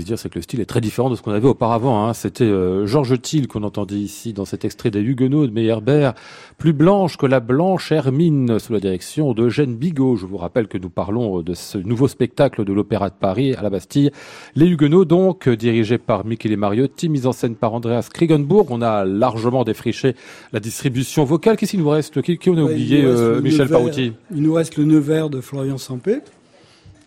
[0.04, 2.06] Puisse dire, c'est que le style est très différent de ce qu'on avait auparavant.
[2.06, 2.12] Hein.
[2.12, 6.12] C'était euh, Georges Thiel qu'on entendait ici dans cet extrait des Huguenots de Meyerbeer,
[6.58, 10.16] plus blanche que la blanche Hermine, sous la direction d'Eugène Bigot.
[10.16, 13.62] Je vous rappelle que nous parlons de ce nouveau spectacle de l'Opéra de Paris à
[13.62, 14.10] la Bastille.
[14.54, 18.66] Les Huguenots, donc, euh, dirigés par Michele Mariotti, mise en scène par Andreas Krigenburg.
[18.70, 20.14] On a largement défriché
[20.52, 21.56] la distribution vocale.
[21.56, 22.20] Qu'est-ce qu'il nous reste?
[22.20, 23.68] Qui, on a Ouais, oublié, euh, Michel.
[23.68, 26.18] Parouti Il nous reste le Nevers de Florian Sampé,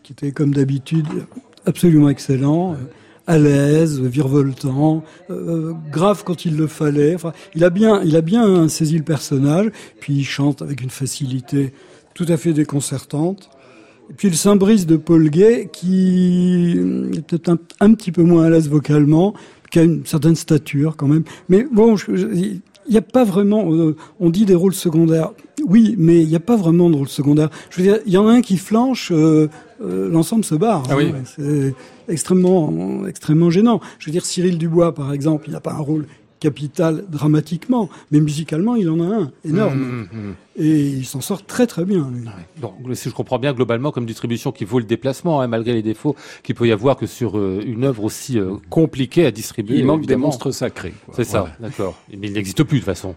[0.03, 1.07] qui était comme d'habitude
[1.67, 2.75] absolument excellent, euh,
[3.27, 7.13] à l'aise, virevoltant, euh, grave quand il le fallait.
[7.13, 10.89] Enfin, il a bien, il a bien saisi le personnage, puis il chante avec une
[10.89, 11.73] facilité
[12.13, 13.49] tout à fait déconcertante.
[14.09, 18.45] Et puis le Saint-Brice de Paul Gay, qui est peut-être un, un petit peu moins
[18.45, 19.33] à l'aise vocalement,
[19.69, 21.23] qui a une certaine stature quand même.
[21.49, 23.71] Mais bon, il n'y a pas vraiment.
[23.73, 25.31] euh, on dit des rôles secondaires.
[25.65, 27.49] Oui, mais il n'y a pas vraiment de rôle secondaire.
[27.69, 29.49] Je veux dire, il y en a un qui flanche, euh,
[29.81, 30.83] euh, l'ensemble se barre.
[30.89, 31.13] Ah oui.
[31.15, 31.23] hein.
[31.25, 31.73] C'est
[32.07, 33.79] extrêmement, extrêmement gênant.
[33.99, 36.05] Je veux dire, Cyril Dubois, par exemple, il n'a pas un rôle
[36.39, 39.79] capital dramatiquement, mais musicalement, il en a un énorme.
[39.79, 40.33] Mmh, mmh.
[40.59, 42.09] Et il s'en sort très très bien.
[42.13, 42.25] lui.
[42.61, 45.81] Bon, si je comprends bien, globalement, comme distribution qui vaut le déplacement, hein, malgré les
[45.81, 49.77] défauts qu'il peut y avoir que sur euh, une œuvre aussi euh, compliquée à distribuer.
[49.79, 50.93] Il manque des monstres sacrés.
[51.13, 51.95] C'est ça, d'accord.
[52.11, 53.15] Mais il n'existe plus de toute façon.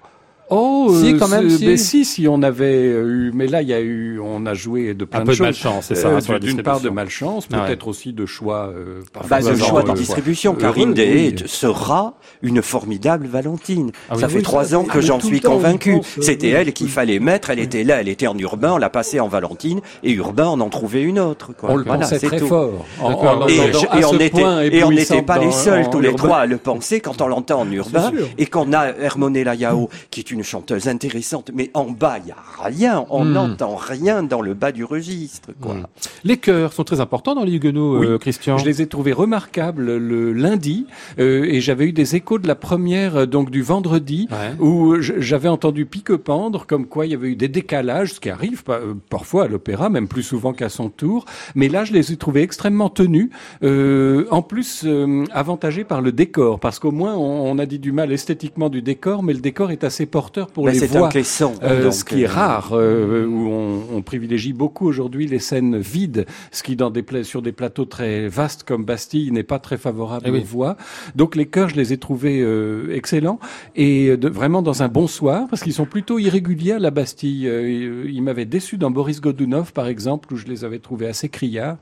[0.51, 1.65] Oh, Si, euh, quand même, si.
[1.65, 4.95] ben si, si on avait eu, mais là il y a eu, on a joué
[4.95, 6.93] de plein Un de peu de malchance, c'est ça, Euh, hein, D'une part de distribution.
[6.95, 7.67] malchance, Ah ouais.
[7.69, 8.73] peut-être aussi de choix.
[8.75, 10.95] Euh, Bah, genre, choix de euh, distribution, heureux, Karine oui.
[10.95, 13.93] Dehaye sera une formidable Valentine.
[14.09, 15.95] Ah oui, ça oui, fait trois ans que j'en suis convaincu.
[15.97, 16.53] euh, C'était oui.
[16.55, 17.51] elle qu'il fallait mettre.
[17.51, 20.61] Elle était là, elle était en urbain, on l'a passée en Valentine, et urbain on
[20.61, 21.53] en trouvait une autre.
[21.57, 21.71] Quoi.
[21.73, 22.47] On le Voilà, pensait c'est très tout.
[22.49, 22.85] fort.
[23.01, 23.61] En- en Et,
[24.05, 26.25] on était, et on n'était pas les seuls, en tous les urbain.
[26.25, 30.21] trois, à le penser quand on l'entend en urbain, et qu'on a Hermonella Yao, qui
[30.21, 33.33] est une chanteuse intéressante, mais en bas, il n'y a rien, on Hmm.
[33.33, 35.51] n'entend rien dans le bas du registre.
[35.61, 35.75] Quoi.
[35.75, 35.87] Mm.
[36.25, 38.07] Les chœurs sont très importants dans les Huguenots, Oui.
[38.07, 38.59] euh, Christian.
[38.59, 40.87] Je les ai trouvés remarquables le lundi
[41.19, 44.55] euh, et j'avais eu des échos de la première euh, donc du vendredi Ouais.
[44.59, 48.65] où j'avais entendu pique-pendre comme quoi il y avait eu des décalages, ce qui arrive
[48.65, 51.25] pas- euh, parfois à l'opéra, même plus souvent qu'à son tour.
[51.55, 53.31] Mais là, je les ai trouvés extrêmement tenus.
[53.63, 57.79] Euh, en plus, euh, avantagés par le décor, parce qu'au moins on, on a dit
[57.79, 60.95] du mal esthétiquement du décor, mais le décor est assez porteur pour Ben, les c'est
[60.97, 61.09] un voix.
[61.09, 61.55] clisson.
[61.63, 65.41] Euh, donc, ce qui est euh, rare, euh, où on, on privilégie beaucoup aujourd'hui les
[65.41, 69.43] scènes vides, ce qui dans des pla- sur des plateaux très vastes comme Bastille n'est
[69.43, 70.41] pas très favorable Eh oui.
[70.41, 70.77] aux voix.
[71.17, 73.41] Donc les chœurs, je les ai trouvés euh, excellents
[73.75, 77.49] et de, vraiment dans un bon soir parce qu'ils sont plutôt irréguliers à la Bastille.
[77.49, 81.29] Euh, ils m'avaient déçu dans Boris Godunov par exemple où je les avais trouvés assez
[81.29, 81.77] criards.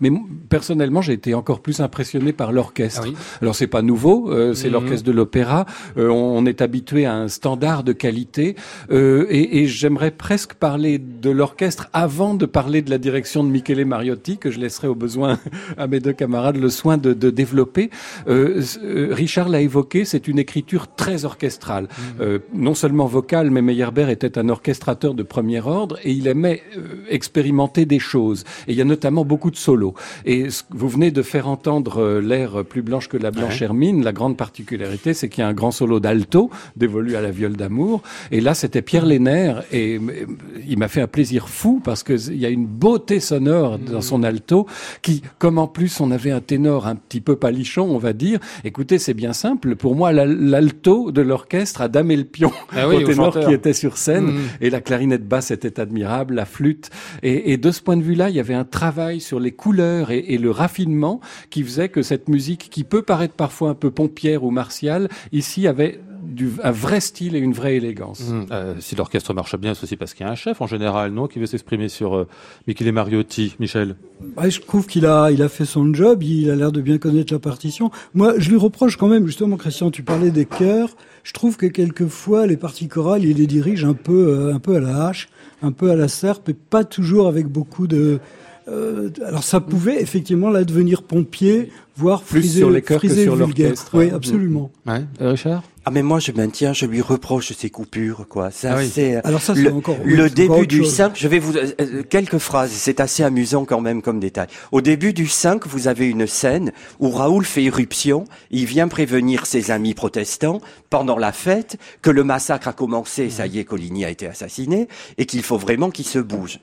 [0.00, 0.10] Mais
[0.48, 3.02] personnellement, j'ai été encore plus impressionné par l'orchestre.
[3.04, 3.16] Ah oui.
[3.42, 4.72] Alors c'est pas nouveau, euh, c'est Mhm.
[4.72, 5.66] l'orchestre de l'opéra.
[5.96, 8.56] Euh, on, on est habitué à un standard de qualité,
[8.90, 13.48] euh, et, et j'aimerais presque parler de l'orchestre avant de parler de la direction de
[13.50, 15.38] Michele Mariotti, que je laisserai au besoin
[15.78, 17.90] à mes deux camarades le soin de, de développer.
[18.26, 21.88] Richard l'a évoqué, c'est une écriture très orchestrale,
[22.20, 26.62] Euh, non seulement vocale, mais Meyerbeer était un orchestrateur de premier ordre et il aimait
[27.10, 28.44] expérimenter des choses.
[28.66, 29.94] Et il y a notamment beaucoup de solos.
[30.24, 34.04] Et vous venez de faire entendre euh, l'air plus blanche que la blanche hermine.
[34.04, 37.56] La grande particularité, c'est qu'il y a un grand solo d'alto dévolu à la viole
[37.56, 38.02] d'amour.
[38.30, 40.26] Et là, c'était Pierre Lénaire et euh,
[40.68, 44.00] il m'a fait un plaisir fou parce que il y a une beauté sonore dans
[44.00, 44.66] son alto
[45.02, 48.38] qui, comme en plus on avait un ténor un petit peu palichon, on va dire.
[48.64, 49.76] Écoutez, c'est bien simple.
[49.76, 53.52] Pour moi, la- l'alto de l'orchestre a damé le pion Ah oui, au ténor qui
[53.52, 54.26] était sur scène.
[54.26, 54.40] Mhm.
[54.60, 56.90] Et la clarinette basse était admirable, la flûte.
[57.22, 60.10] Et, et de ce point de vue-là, il y avait un travail sur les couleurs
[60.10, 61.20] et, et le raffinement
[61.50, 65.66] qui faisait que cette musique, qui peut paraître parfois un peu pompière ou martiale, ici
[65.66, 68.22] avait du, un vrai style et une vraie élégance.
[68.30, 70.66] Hum, euh, si l'orchestre marche bien, c'est aussi parce qu'il y a un chef en
[70.66, 72.26] général, non, qui veut s'exprimer sur euh,
[72.66, 73.56] Michele Mariotti.
[73.58, 73.96] Michel.
[74.42, 77.32] Je trouve qu'il a, il a fait son job, il a l'air de bien connaître
[77.32, 77.90] la partition.
[78.14, 80.96] Moi, je lui reproche quand même, justement, Christian, tu parlais des chœurs.
[81.22, 84.76] Je trouve que quelquefois, les parties chorales, il les dirige un peu, euh, un peu
[84.76, 85.28] à la hache,
[85.62, 88.20] un peu à la serpe, et pas toujours avec beaucoup de.
[88.68, 93.06] Euh, alors, ça pouvait effectivement là devenir pompier, voire Plus friser, sur les chœurs que
[93.08, 93.68] friser sur vulgaire.
[93.68, 93.90] l'orchestre.
[93.96, 94.70] Oui, absolument.
[94.86, 95.02] Ouais.
[95.20, 95.62] Euh, Richard?
[95.88, 98.50] Ah mais moi je maintiens, je lui reproche ses coupures quoi.
[98.50, 98.90] Ça Ah oui.
[98.92, 100.92] c'est Alors ça, c'est le, encore le oui, c'est encore début du chose.
[100.92, 104.48] 5, je vais vous euh, euh, quelques phrases, c'est assez amusant quand même comme détail.
[104.72, 109.46] Au début du 5, vous avez une scène où Raoul fait irruption, il vient prévenir
[109.46, 110.60] ses amis protestants
[110.90, 114.88] pendant la fête que le massacre a commencé, ça y est Coligny a été assassiné
[115.18, 116.58] et qu'il faut vraiment qu'il se bouge.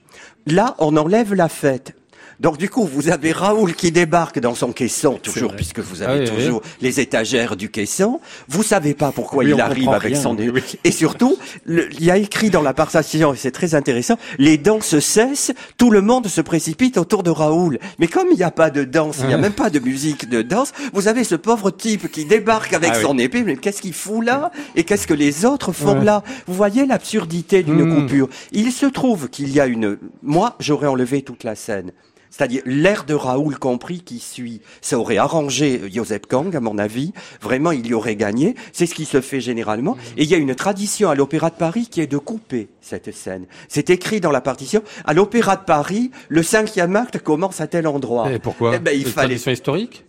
[0.47, 1.95] Là, on enlève la fête.
[2.39, 6.07] Donc du coup, vous avez Raoul qui débarque dans son caisson, toujours, puisque vous Ah
[6.07, 6.35] avez oui.
[6.35, 8.19] toujours les étagères du caisson.
[8.47, 10.35] Vous savez pas pourquoi Oui, il arrive avec rien, son...
[10.83, 14.57] Et surtout, le- il y a écrit dans la partition, et c'est très intéressant, les
[14.57, 17.79] danses cessent, tout le monde se précipite autour de Raoul.
[17.99, 20.27] Mais comme il n'y a pas de danse, il n'y a même pas de musique
[20.29, 23.81] de danse, vous avez ce pauvre type qui débarque avec Ah son épée, mais qu'est-ce
[23.81, 24.51] qu'il fout là?
[24.75, 26.23] Et qu'est-ce que les autres font là?
[26.47, 28.01] Vous voyez l'absurdité d'une Mm.
[28.01, 28.29] coupure.
[28.51, 29.97] Il se trouve qu'il y a une...
[30.21, 31.91] Moi, j'aurais enlevé toute la scène.
[32.35, 34.61] C'est-à-dire l'air de Raoul compris qui suit.
[34.81, 37.13] Ça aurait arrangé Joseph Kang, à mon avis.
[37.41, 38.55] Vraiment, il y aurait gagné.
[38.71, 39.95] C'est ce qui se fait généralement.
[40.17, 43.13] Et il y a une tradition à l'Opéra de Paris qui est de couper cette
[43.13, 43.45] scène.
[43.67, 44.81] C'est écrit dans la partition.
[45.05, 48.31] À l'Opéra de Paris, le cinquième acte commence à tel endroit.
[48.31, 49.27] Et pourquoi Eh ben, il C'est une fallait.
[49.27, 50.03] tradition historique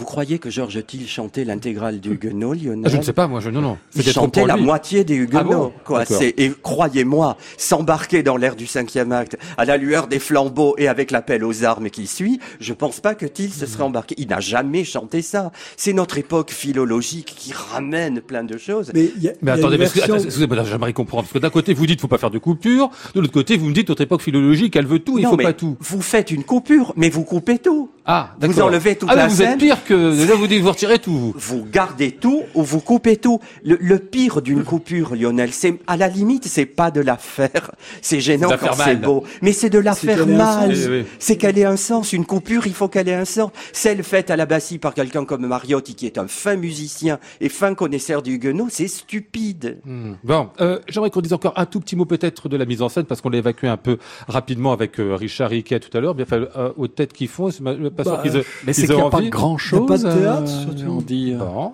[0.00, 3.28] Vous croyez que Georges Thiel chantait l'intégrale du Huguenot, Lionel Ah, Je ne sais pas,
[3.28, 3.76] moi, je non, non.
[3.94, 6.04] il chantait la moitié des Huguenots, Ah bon quoi.
[6.38, 11.10] Et croyez-moi, s'embarquer dans l'air du cinquième acte, à la lueur des flambeaux et avec
[11.10, 14.14] l'appel aux armes qui suit, je pense pas que Thiel se serait embarqué.
[14.16, 15.52] Il n'a jamais chanté ça.
[15.76, 18.90] C'est notre époque philologique qui ramène plein de choses.
[18.94, 21.24] Mais, y a, Mais y a attendez, que, version- j'aimerais comprendre.
[21.24, 23.66] Parce que d'un côté, vous dites faut pas faire de coupure, de l'autre côté, vous
[23.66, 25.76] me dites notre époque philologique, elle veut tout, il non, faut mais pas tout.
[25.78, 27.90] vous faites une coupure, mais vous coupez tout.
[28.06, 29.52] Ah, vous enlevez toute ah, la vous scène.
[29.52, 31.34] êtes pire que, là, vous dites vous retirez tout, vous.
[31.36, 33.40] Vous gardez tout ou vous coupez tout.
[33.64, 37.70] Le, le pire d'une coupure, Lionel, c'est à la limite, c'est pas de la faire.
[38.02, 40.74] C'est gênant quand c'est beau, mais c'est de la faire mal.
[40.76, 40.86] sens.
[40.88, 41.04] Oui, oui.
[41.18, 42.12] C'est qu'elle ait un sens.
[42.12, 43.50] Une coupure, il faut qu'elle ait un sens.
[43.72, 47.48] Celle faite à la bassie par quelqu'un comme Mariotti, qui est un fin musicien et
[47.48, 49.78] fin connaisseur du Huguenot, c'est stupide.
[49.84, 50.12] Hmm.
[50.24, 52.88] Bon, euh, j'aimerais qu'on dise encore un tout petit mot peut-être de la mise en
[52.88, 56.14] scène, parce qu'on l'a évacué un peu rapidement avec euh, Richard Riquet tout à l'heure,
[56.14, 57.74] bien fait, euh, aux têtes qu'ils font, c'est pas
[58.04, 59.30] sûr Bah, qu'ils aient- Mais c'est qu'il n'y a pas envie.
[59.30, 60.82] grand Il pas de théâtre, surtout.
[60.90, 61.32] on dit.
[61.34, 61.72] euh, Bon.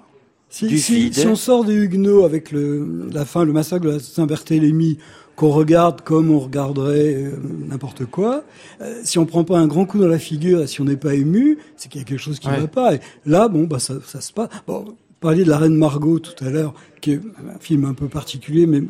[0.48, 1.14] Si, du si- vide.
[1.14, 4.98] si on sort des Huguenots avec le, la fin, le massacre de la Saint-Barthélemy,
[5.34, 7.30] qu'on regarde comme on regarderait euh,
[7.68, 8.42] n'importe quoi,
[8.80, 10.96] euh, si on prend pas un grand coup dans la figure et si on n'est
[10.96, 12.60] pas ému, c'est qu'il y a quelque chose qui Ouais.
[12.60, 12.94] va pas.
[12.94, 14.48] Et là, bon, bah ça, ça se passe.
[14.66, 17.16] Bon, vous parliez de la Reine Margot tout à l'heure, qui est
[17.54, 18.82] un film un peu particulier, mais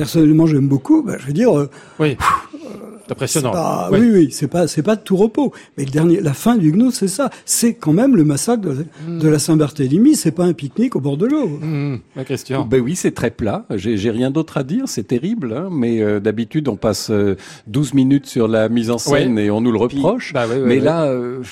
[0.00, 1.02] personnellement j'aime beaucoup.
[1.02, 2.16] Bah, je veux dire, euh, Oui.
[2.20, 3.50] C'est c'est impressionnant.
[3.50, 3.98] pas- Ouais.
[3.98, 5.52] oui, oui, c'est pas, c'est pas de tout repos.
[5.76, 7.28] Mais le dernier, la fin du Huguenot, c'est ça.
[7.44, 10.14] C'est quand même le massacre de, de la Saint-Barthélemy.
[10.14, 11.58] C'est pas un pique-nique au bord de l'eau.
[12.14, 12.64] La question.
[12.64, 13.66] Ben oui, c'est très plat.
[13.74, 14.84] J'ai j'ai rien d'autre à dire.
[14.86, 17.34] C'est terrible, hein, mais euh, d'habitude on passe euh,
[17.66, 20.32] 12 minutes sur la mise en scène et on nous le reproche.
[20.32, 20.80] Bah ouais, ouais, mais ouais.
[20.80, 21.42] là, euh,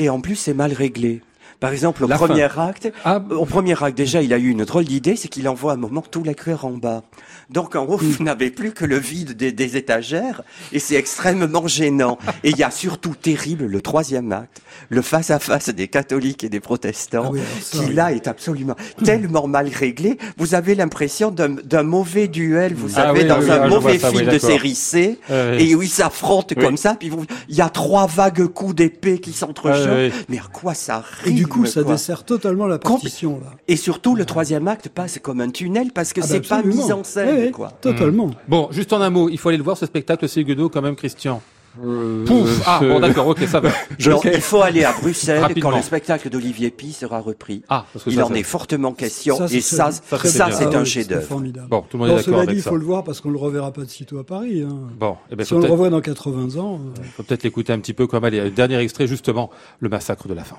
[0.00, 1.20] Et en plus, c'est mal réglé.
[1.60, 4.64] Par exemple, au La premier acte, Ah, au premier acte, déjà, il a eu une
[4.64, 7.02] drôle d'idée, c'est qu'il envoie un moment tout l'éclair en bas.
[7.50, 10.42] Donc, en haut, vous n'avez plus que le vide des, des étagères,
[10.72, 12.18] et c'est extrêmement gênant.
[12.44, 16.60] Et il y a surtout terrible le troisième acte, le face-à-face des catholiques et des
[16.60, 17.94] protestants, Ah oui, alors ça, qui oui.
[17.94, 20.18] là est absolument tellement mal réglé.
[20.36, 23.80] Vous avez l'impression d'un mauvais duel, vous Ah savez, oui, dans oui, un ah, vois
[23.80, 26.64] mauvais ça, oui, film de série C, Euh, et où ils s'affrontent Oui.
[26.64, 27.10] comme ça, puis
[27.48, 30.12] il y a trois vagues coups d'épée qui s'entrechoquent.
[30.12, 30.12] Oui.
[30.28, 31.92] Mais à quoi ça Et rime du coup, ça quoi.
[31.92, 33.52] dessert totalement la partition, là.
[33.68, 36.62] Et surtout, le troisième acte passe comme un tunnel parce que Ah bah c'est pas
[36.62, 37.70] mis en scène, quoi.
[37.80, 38.30] Totalement.
[38.48, 40.82] Bon, juste en un mot, il faut aller le voir ce spectacle, c'est Huguenot quand
[40.82, 41.40] même, Christian.
[41.84, 43.70] Euh, Pouf Ah, bon d'accord, ok, ça va.
[43.98, 47.62] Je il faut aller à Bruxelles quand le spectacle d'Olivier Pi sera repris.
[47.68, 50.18] Ah, parce que il ça, en ça- est fortement question Ça, et c'est ça, ça,
[50.22, 50.40] c'est.
[50.40, 51.22] Ah un oui, chef-d'œuvre.
[51.26, 51.68] formidable.
[51.68, 52.70] Bon, tout le monde est d'accord cela avec dit, il ça.
[52.70, 54.62] faut le voir parce qu'on le reverra pas de sitôt à Paris.
[54.62, 54.76] Hein.
[54.98, 57.78] Bon, eh ben, si on le revoit dans 80 ans, euh, faut peut-être l'écouter un
[57.78, 59.50] petit peu comme allez, dernier extrait justement,
[59.80, 60.56] le massacre de la faim.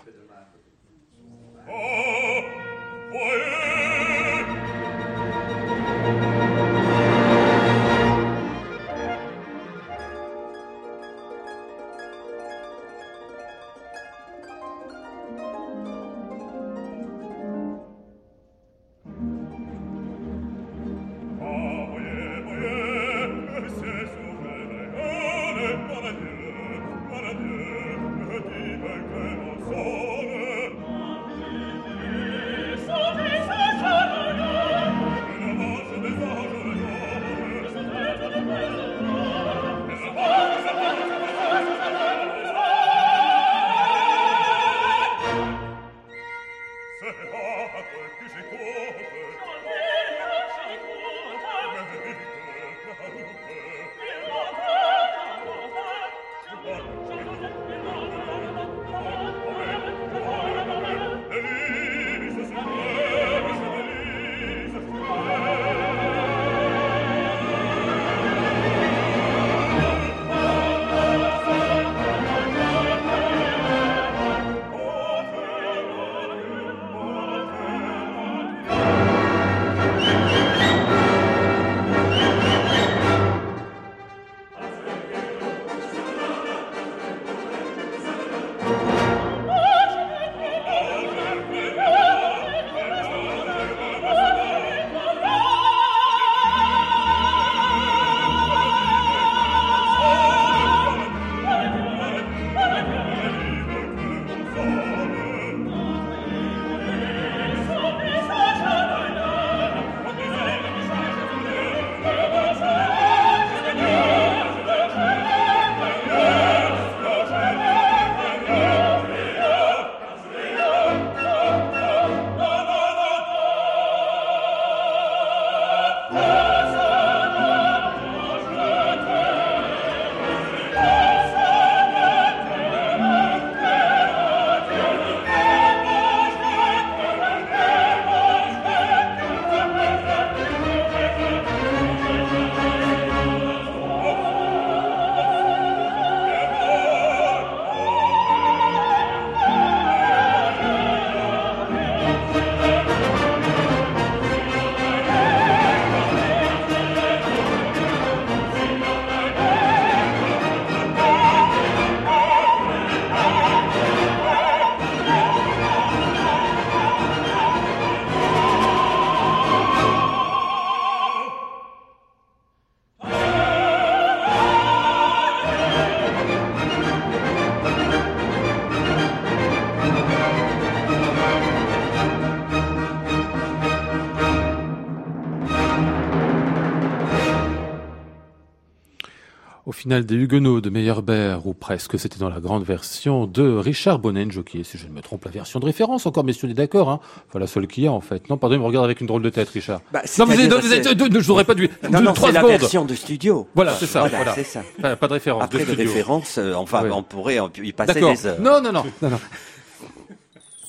[190.00, 194.62] Des Huguenots de Meyerbeer, ou presque, c'était dans la grande version de Richard Bonenjo, qui
[194.62, 196.06] est, si je ne me trompe, la version de référence.
[196.06, 197.00] Encore, messieurs, on est d'accord, hein.
[197.28, 198.30] Enfin, la seule qu'il y a, en fait.
[198.30, 199.82] Non, pardon, il me regarde avec une drôle de tête, Richard.
[199.92, 200.40] Bah, non, vous
[200.74, 202.60] êtes, deux- je n'aurais pas dû, Non, deux- non, trois c'est la secondes.
[202.60, 203.48] version de studio.
[203.54, 204.34] Voilà, c'est ça, Voilà, voilà.
[204.36, 204.62] c'est ça.
[204.82, 206.92] Pas, pas de référence, Après de référence, euh, enfin, Ouais.
[206.92, 208.40] on pourrait y passer des heures.
[208.40, 209.20] Non, non, non, non, non.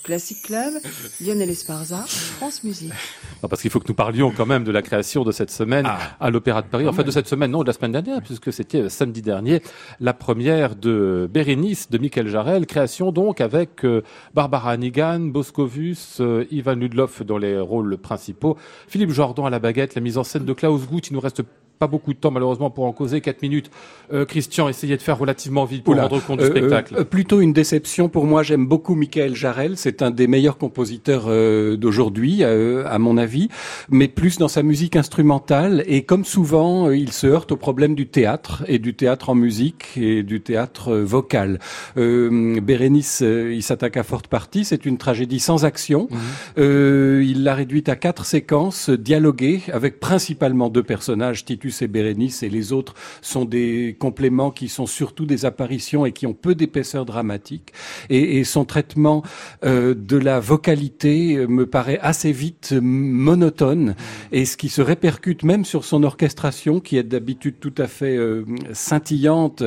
[0.02, 0.74] Classic Club,
[1.20, 2.92] Lionel Esparza, France Musique.
[3.42, 5.88] Non, parce qu'il faut que nous parlions quand même de la création de cette semaine
[6.18, 6.88] à l'Opéra de Paris.
[6.88, 9.62] En fait, de cette semaine, non, de la semaine dernière, puisque c'était euh, samedi dernier,
[10.00, 12.66] la première de Bérénice de Michael Jarel.
[12.66, 14.02] Création donc avec euh,
[14.34, 18.56] Barbara Hannigan, Boscovus, euh, Ivan Ludloff dans les rôles principaux,
[18.88, 21.08] Philippe Jordan à la baguette, la mise en scène de Klaus Guth.
[21.10, 21.42] Il nous reste
[21.78, 23.20] pas beaucoup de temps malheureusement pour en causer.
[23.20, 23.70] Quatre minutes.
[24.12, 26.06] Euh, Christian, essayez de faire relativement vite pour Oula.
[26.06, 26.94] rendre compte du Euh, spectacle.
[26.98, 28.42] euh, plutôt une déception pour moi.
[28.42, 29.76] J'aime beaucoup Michael Jarel.
[29.76, 33.48] C'est un des meilleurs compositeurs euh, d'aujourd'hui, euh, à mon avis,
[33.90, 35.82] mais plus dans sa musique instrumentale.
[35.86, 39.34] Et comme souvent, euh, il se heurte au problème du théâtre et du théâtre en
[39.34, 41.58] musique et du théâtre euh, vocal.
[41.96, 44.64] Euh, Bérénice, euh, il s'attaque à Forte Partie.
[44.64, 46.08] C'est une tragédie sans action.
[46.58, 51.44] Euh, il l'a réduite à quatre séquences dialoguées avec principalement deux personnages,
[51.80, 56.26] Et Bérénice, et les autres sont des compléments qui sont surtout des apparitions et qui
[56.26, 57.72] ont peu d'épaisseur dramatique.
[58.10, 59.22] Et, son traitement
[59.64, 63.94] euh, de la vocalité euh, me paraît assez vite monotone,
[64.32, 68.16] et ce qui se répercute même sur son orchestration, qui est d'habitude tout à fait
[68.16, 69.62] euh, scintillante,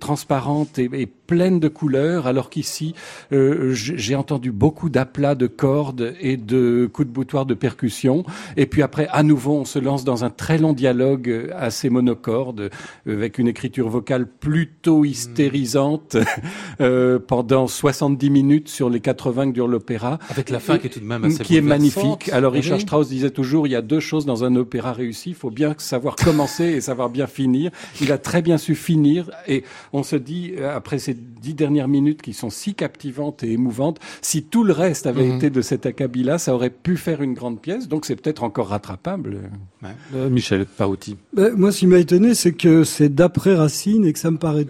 [0.00, 2.92] transparente et pleine de couleurs, alors qu'ici,
[3.32, 8.24] euh, j'ai entendu beaucoup d'aplats de cordes et de coups de boutoir de percussion.
[8.56, 12.70] Et puis après, à nouveau, on se lance dans un très long dialogue assez monocorde,
[13.06, 16.16] euh, avec une écriture vocale plutôt hystérisante
[16.80, 20.18] euh, pendant 70 minutes sur les 80 que dure l'opéra.
[20.30, 22.28] Avec la fin qui est tout de même assez qui est magnifique.
[22.32, 22.82] Alors Richard oui.
[22.82, 25.76] Strauss disait toujours, il y a deux choses dans un opéra réussi, il faut bien
[25.78, 27.70] savoir commencer et savoir bien finir.
[28.00, 29.62] Il a très bien su finir et
[29.92, 33.98] on se dit, euh, après ces dix dernières minutes qui sont si captivantes et émouvantes,
[34.22, 35.36] si tout le reste avait Mhm.
[35.36, 38.68] été de cet acabit-là, ça aurait pu faire une grande pièce, donc c'est peut-être encore
[38.68, 39.38] rattrapable.
[39.82, 39.88] Ouais.
[40.14, 41.16] Euh, Michel Paouti.
[41.32, 44.38] Ben, moi, ce qui m'a étonné, c'est que c'est d'après Racine et que ça me
[44.38, 44.66] paraît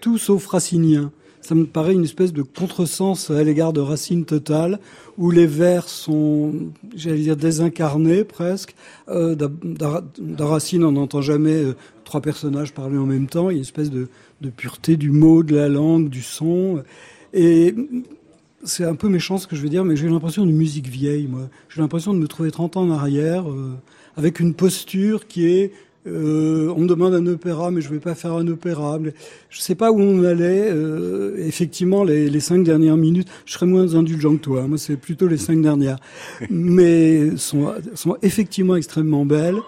[0.00, 1.10] tout sauf racinien.
[1.44, 4.78] Ça me paraît une espèce de contresens à l'égard de Racine totale,
[5.18, 6.54] où les vers sont,
[6.96, 8.74] j'allais dire, désincarnés presque.
[9.10, 13.50] Euh, d'A- d'A- dans Racine, on n'entend jamais euh, trois personnages parler en même temps.
[13.50, 14.08] Il y a une espèce de,
[14.40, 16.82] de pureté du mot, de la langue, du son.
[17.34, 17.74] Et
[18.64, 21.26] c'est un peu méchant ce que je veux dire, mais j'ai l'impression d'une musique vieille,
[21.26, 21.50] moi.
[21.68, 23.74] J'ai l'impression de me trouver 30 ans en arrière, euh,
[24.16, 25.72] avec une posture qui est
[26.06, 28.98] euh, on me demande un opéra, mais je vais pas faire un opéra.
[28.98, 29.14] Mais
[29.50, 30.68] je sais pas où on allait.
[30.70, 34.66] euh, effectivement, les, les cinq dernières minutes, je serais moins indulgent que toi.
[34.66, 35.98] Moi, c'est plutôt les cinq dernières,
[36.50, 39.58] mais sont sont effectivement extrêmement belles.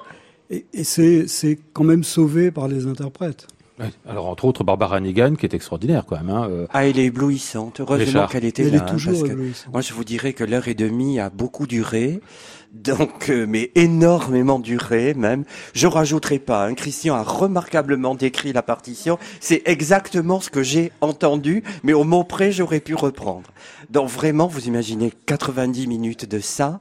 [0.51, 3.47] Et, et c'est c'est quand même sauvé par les interprètes.
[3.79, 3.91] Ouais.
[4.09, 6.31] Alors entre autres Barbara Nigan qui est extraordinaire quand même.
[6.31, 6.49] Hein.
[6.51, 7.81] euh, Ah, elle est éblouissante.
[7.81, 8.77] Heureusement qu'elle était Elle là.
[8.77, 12.21] est hein, parce que moi, je vous dirais que l'heure et demie a beaucoup duré.
[12.85, 15.45] Donc, euh, mais énormément duré même.
[15.73, 16.67] Je rajouterai pas.
[16.67, 19.19] Hein, Christian a remarquablement décrit la partition.
[19.41, 23.51] C'est exactement ce que j'ai entendu, mais au mot près, j'aurais pu reprendre.
[23.91, 26.81] Donc vraiment, vous imaginez 90 minutes de ça.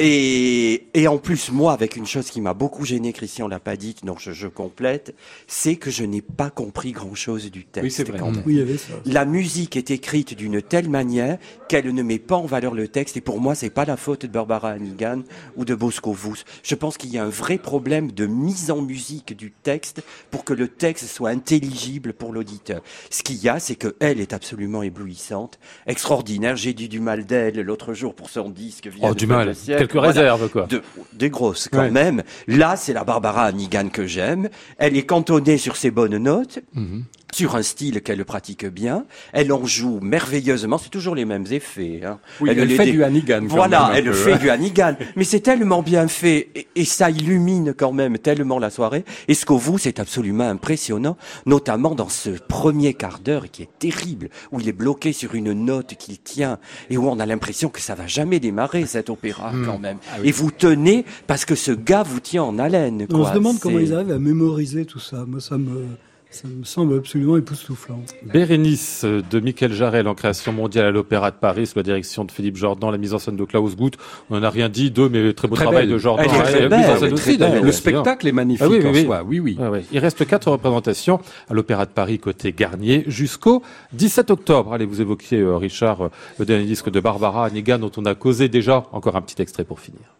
[0.00, 3.76] Et, et en plus, moi, avec une chose qui m'a beaucoup gêné, Christian l'a pas
[3.76, 5.12] dite, donc je, je complète,
[5.48, 7.82] c'est que je n'ai pas compris grand-chose du texte.
[7.84, 8.18] Oui, c'est vrai.
[8.18, 8.42] quand même.
[8.46, 8.92] Oui, il y avait ça.
[9.04, 13.16] La musique est écrite d'une telle manière qu'elle ne met pas en valeur le texte.
[13.16, 15.22] Et pour moi, c'est pas la faute de Barbara Hannigan
[15.56, 16.34] ou de Bosco Vous.
[16.62, 20.44] Je pense qu'il y a un vrai problème de mise en musique du texte pour
[20.44, 22.82] que le texte soit intelligible pour l'auditeur.
[23.10, 26.56] Ce qu'il y a, c'est que elle est absolument éblouissante, extraordinaire.
[26.56, 28.86] J'ai dit du mal d'elle l'autre jour pour son disque.
[28.88, 29.54] Via Oh, du mal.
[29.66, 30.66] Quelques Voilà réserves quoi.
[30.66, 30.82] de,
[31.14, 31.90] des grosses quand Ouais.
[31.90, 32.22] même.
[32.46, 34.48] Là, c'est la Barbara Hannigan que j'aime.
[34.78, 37.04] Elle est cantonnée sur ses bonnes notes, Mhm.
[37.32, 39.04] Sur un style qu'elle pratique bien.
[39.32, 40.78] Elle en joue merveilleusement.
[40.78, 42.00] C'est toujours les mêmes effets.
[42.04, 42.18] Hein.
[42.40, 43.40] Oui, elle, les fait dé- du Hannigan.
[43.40, 44.38] quand Voilà, elle peu, fait hein.
[44.38, 44.96] du Hannigan.
[45.16, 49.04] Mais c'est tellement bien fait et, et ça illumine quand même tellement la soirée.
[49.28, 51.16] Et ce qu'au vous, c'est absolument impressionnant,
[51.46, 55.52] notamment dans ce premier quart d'heure qui est terrible, où il est bloqué sur une
[55.52, 56.58] note qu'il tient
[56.90, 59.64] et où on a l'impression que ça va jamais démarrer cet opéra Hmm.
[59.66, 59.98] quand même.
[60.12, 60.28] Ah oui.
[60.28, 63.06] Et vous tenez parce que ce gars vous tient en haleine.
[63.10, 63.28] On quoi.
[63.30, 65.24] se demande comment C'est- ils arrivent à mémoriser tout ça.
[65.26, 65.86] Moi, ça me,
[66.30, 68.00] ça me semble absolument époustouflant.
[68.22, 72.24] Bérénice euh, de Michael Jarel en création mondiale à l'Opéra de Paris, sous la direction
[72.24, 73.94] de Philippe Jordan, la mise en scène de Klaus Guth.
[74.28, 75.94] On n'en a rien dit d'eux, mais très beau Très travail belle.
[75.94, 76.26] de Jordan.
[76.26, 77.62] Très belle, aussi, belle.
[77.62, 79.04] Le spectacle est magnifique Ah oui, oui, en oui.
[79.04, 79.56] soi, oui, oui.
[79.58, 79.84] Ouais.
[79.90, 81.18] Il reste quatre représentations
[81.48, 83.62] à l'Opéra de Paris côté Garnier jusqu'au
[83.94, 84.72] 17 octobre.
[84.74, 86.08] Allez, vous évoquiez, euh, Richard, euh,
[86.38, 88.84] le dernier disque de Barbara Hannigan dont on a causé déjà.
[88.92, 90.17] Encore un petit extrait pour finir.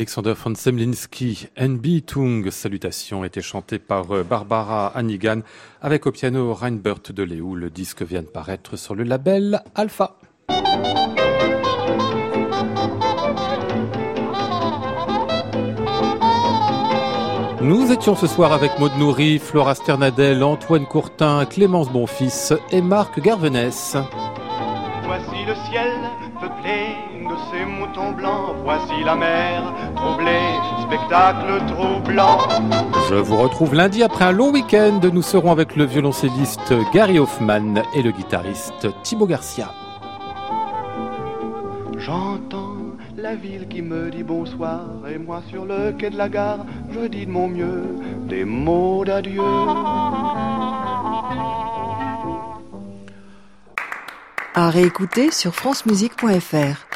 [0.00, 5.40] d'Alexander von Semlinski, Enbietung, salutations, était chanté par euh, Barbara Hannigan
[5.82, 7.54] avec au piano Reinbert de Léou.
[7.54, 10.16] Le disque vient de paraître sur le label Alpha.
[17.60, 23.20] Nous étions ce soir avec Maud Nourri, Flora Sternadel, Antoine Courtin, Clémence Bonfils et Marc
[23.20, 23.98] Garvenès.
[25.04, 25.92] Voici le ciel
[26.40, 28.56] peuplé de ces moutons blancs.
[28.64, 30.54] Voici la mer troublée,
[30.86, 32.38] spectacle troublant.
[33.08, 35.00] Je vous retrouve lundi après un long week-end.
[35.12, 39.72] Nous serons avec le violoncelliste Gary Hoffman et le guitariste Thibaut Garcia.
[41.98, 42.76] J'entends
[43.16, 44.80] la ville qui me dit bonsoir.
[45.08, 47.84] Et moi sur le quai de la gare, je dis de mon mieux
[48.28, 49.42] des mots d'adieu.
[54.54, 56.89] À réécouter sur francemusique.fr.